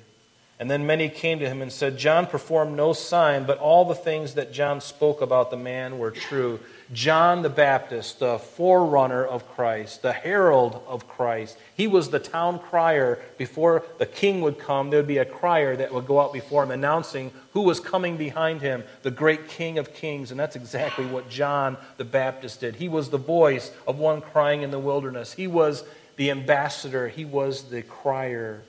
And 0.57 0.71
then 0.71 0.85
many 0.85 1.09
came 1.09 1.39
to 1.39 1.49
him 1.49 1.61
and 1.61 1.71
said, 1.71 1.97
John 1.97 2.27
performed 2.27 2.77
no 2.77 2.93
sign, 2.93 3.45
but 3.45 3.57
all 3.57 3.83
the 3.83 3.93
things 3.93 4.35
that 4.35 4.53
John 4.53 4.79
spoke 4.79 5.19
about 5.19 5.51
the 5.51 5.57
man 5.57 5.99
were 5.99 6.11
true. 6.11 6.61
John 6.93 7.41
the 7.41 7.49
Baptist, 7.49 8.19
the 8.19 8.39
forerunner 8.39 9.25
of 9.25 9.49
Christ, 9.53 10.01
the 10.01 10.13
herald 10.13 10.81
of 10.87 11.09
Christ. 11.09 11.57
He 11.75 11.87
was 11.87 12.09
the 12.09 12.19
town 12.19 12.59
crier. 12.59 13.19
Before 13.37 13.83
the 13.97 14.05
king 14.05 14.39
would 14.41 14.57
come, 14.57 14.91
there 14.91 14.99
would 14.99 15.07
be 15.07 15.17
a 15.17 15.25
crier 15.25 15.75
that 15.75 15.93
would 15.93 16.05
go 16.05 16.21
out 16.21 16.31
before 16.31 16.63
him 16.63 16.71
announcing 16.71 17.31
who 17.51 17.61
was 17.61 17.81
coming 17.81 18.15
behind 18.15 18.61
him, 18.61 18.83
the 19.01 19.11
great 19.11 19.49
king 19.49 19.77
of 19.77 19.93
kings. 19.93 20.31
And 20.31 20.39
that's 20.39 20.55
exactly 20.55 21.05
what 21.05 21.29
John 21.29 21.75
the 21.97 22.05
Baptist 22.05 22.61
did. 22.61 22.75
He 22.75 22.87
was 22.87 23.09
the 23.09 23.17
voice 23.17 23.73
of 23.87 23.99
one 23.99 24.21
crying 24.21 24.61
in 24.61 24.71
the 24.71 24.79
wilderness, 24.79 25.33
he 25.33 25.47
was 25.47 25.83
the 26.15 26.31
ambassador, 26.31 27.09
he 27.09 27.25
was 27.25 27.63
the 27.63 27.81
crier. 27.81 28.61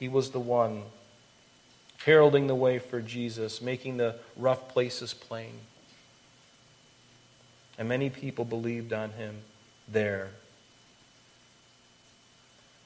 He 0.00 0.08
was 0.08 0.30
the 0.30 0.40
one 0.40 0.82
heralding 2.04 2.46
the 2.46 2.54
way 2.54 2.78
for 2.78 3.02
Jesus, 3.02 3.60
making 3.60 3.98
the 3.98 4.16
rough 4.36 4.68
places 4.70 5.12
plain. 5.12 5.52
And 7.78 7.88
many 7.88 8.08
people 8.08 8.46
believed 8.46 8.94
on 8.94 9.10
him 9.10 9.36
there. 9.86 10.30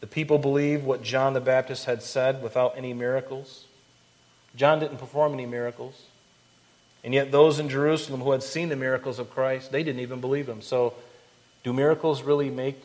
The 0.01 0.09
people 0.09 0.39
believed 0.39 0.85
what 0.85 1.03
John 1.03 1.33
the 1.33 1.41
Baptist 1.41 1.85
had 1.85 2.03
said 2.03 2.43
without 2.43 2.75
any 2.77 2.93
miracles. 2.93 3.65
John 4.57 4.81
didn't 4.81 4.99
perform 4.99 5.33
any 5.33 5.47
miracles. 5.47 6.03
And 7.05 7.15
yet, 7.15 7.31
those 7.31 7.59
in 7.61 7.69
Jerusalem 7.69 8.23
who 8.23 8.33
had 8.33 8.43
seen 8.43 8.71
the 8.71 8.77
miracles 8.77 9.19
of 9.19 9.31
Christ, 9.31 9.71
they 9.71 9.85
didn't 9.85 10.01
even 10.01 10.21
believe 10.21 10.49
him. 10.49 10.63
So, 10.63 10.95
do 11.63 11.73
miracles 11.73 12.23
really 12.23 12.51
make, 12.51 12.83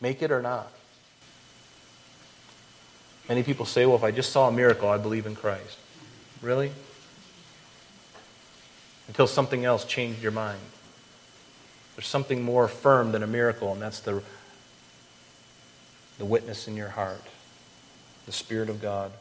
make 0.00 0.22
it 0.22 0.30
or 0.30 0.42
not? 0.42 0.70
Many 3.28 3.42
people 3.42 3.64
say, 3.64 3.86
well, 3.86 3.96
if 3.96 4.04
I 4.04 4.10
just 4.10 4.32
saw 4.32 4.48
a 4.48 4.52
miracle, 4.52 4.88
I 4.88 4.98
believe 4.98 5.26
in 5.26 5.34
Christ. 5.34 5.78
Really? 6.42 6.70
Until 9.08 9.26
something 9.26 9.64
else 9.64 9.84
changed 9.84 10.22
your 10.22 10.32
mind. 10.32 10.60
There's 11.96 12.06
something 12.06 12.42
more 12.42 12.68
firm 12.68 13.12
than 13.12 13.22
a 13.22 13.26
miracle, 13.26 13.72
and 13.72 13.80
that's 13.80 14.00
the, 14.00 14.22
the 16.18 16.24
witness 16.24 16.66
in 16.68 16.76
your 16.76 16.88
heart, 16.88 17.22
the 18.26 18.32
Spirit 18.32 18.68
of 18.68 18.82
God. 18.82 19.12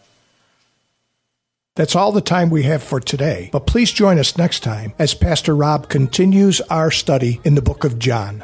That's 1.76 1.96
all 1.96 2.12
the 2.12 2.22
time 2.22 2.50
we 2.50 2.64
have 2.64 2.84
for 2.84 3.00
today, 3.00 3.50
but 3.52 3.66
please 3.66 3.92
join 3.92 4.20
us 4.20 4.38
next 4.38 4.62
time 4.62 4.94
as 5.00 5.14
Pastor 5.14 5.56
Rob 5.56 5.90
continues 5.90 6.62
our 6.62 6.92
study 6.92 7.40
in 7.44 7.56
the 7.56 7.64
book 7.64 7.84
of 7.84 7.98
John. 7.98 8.44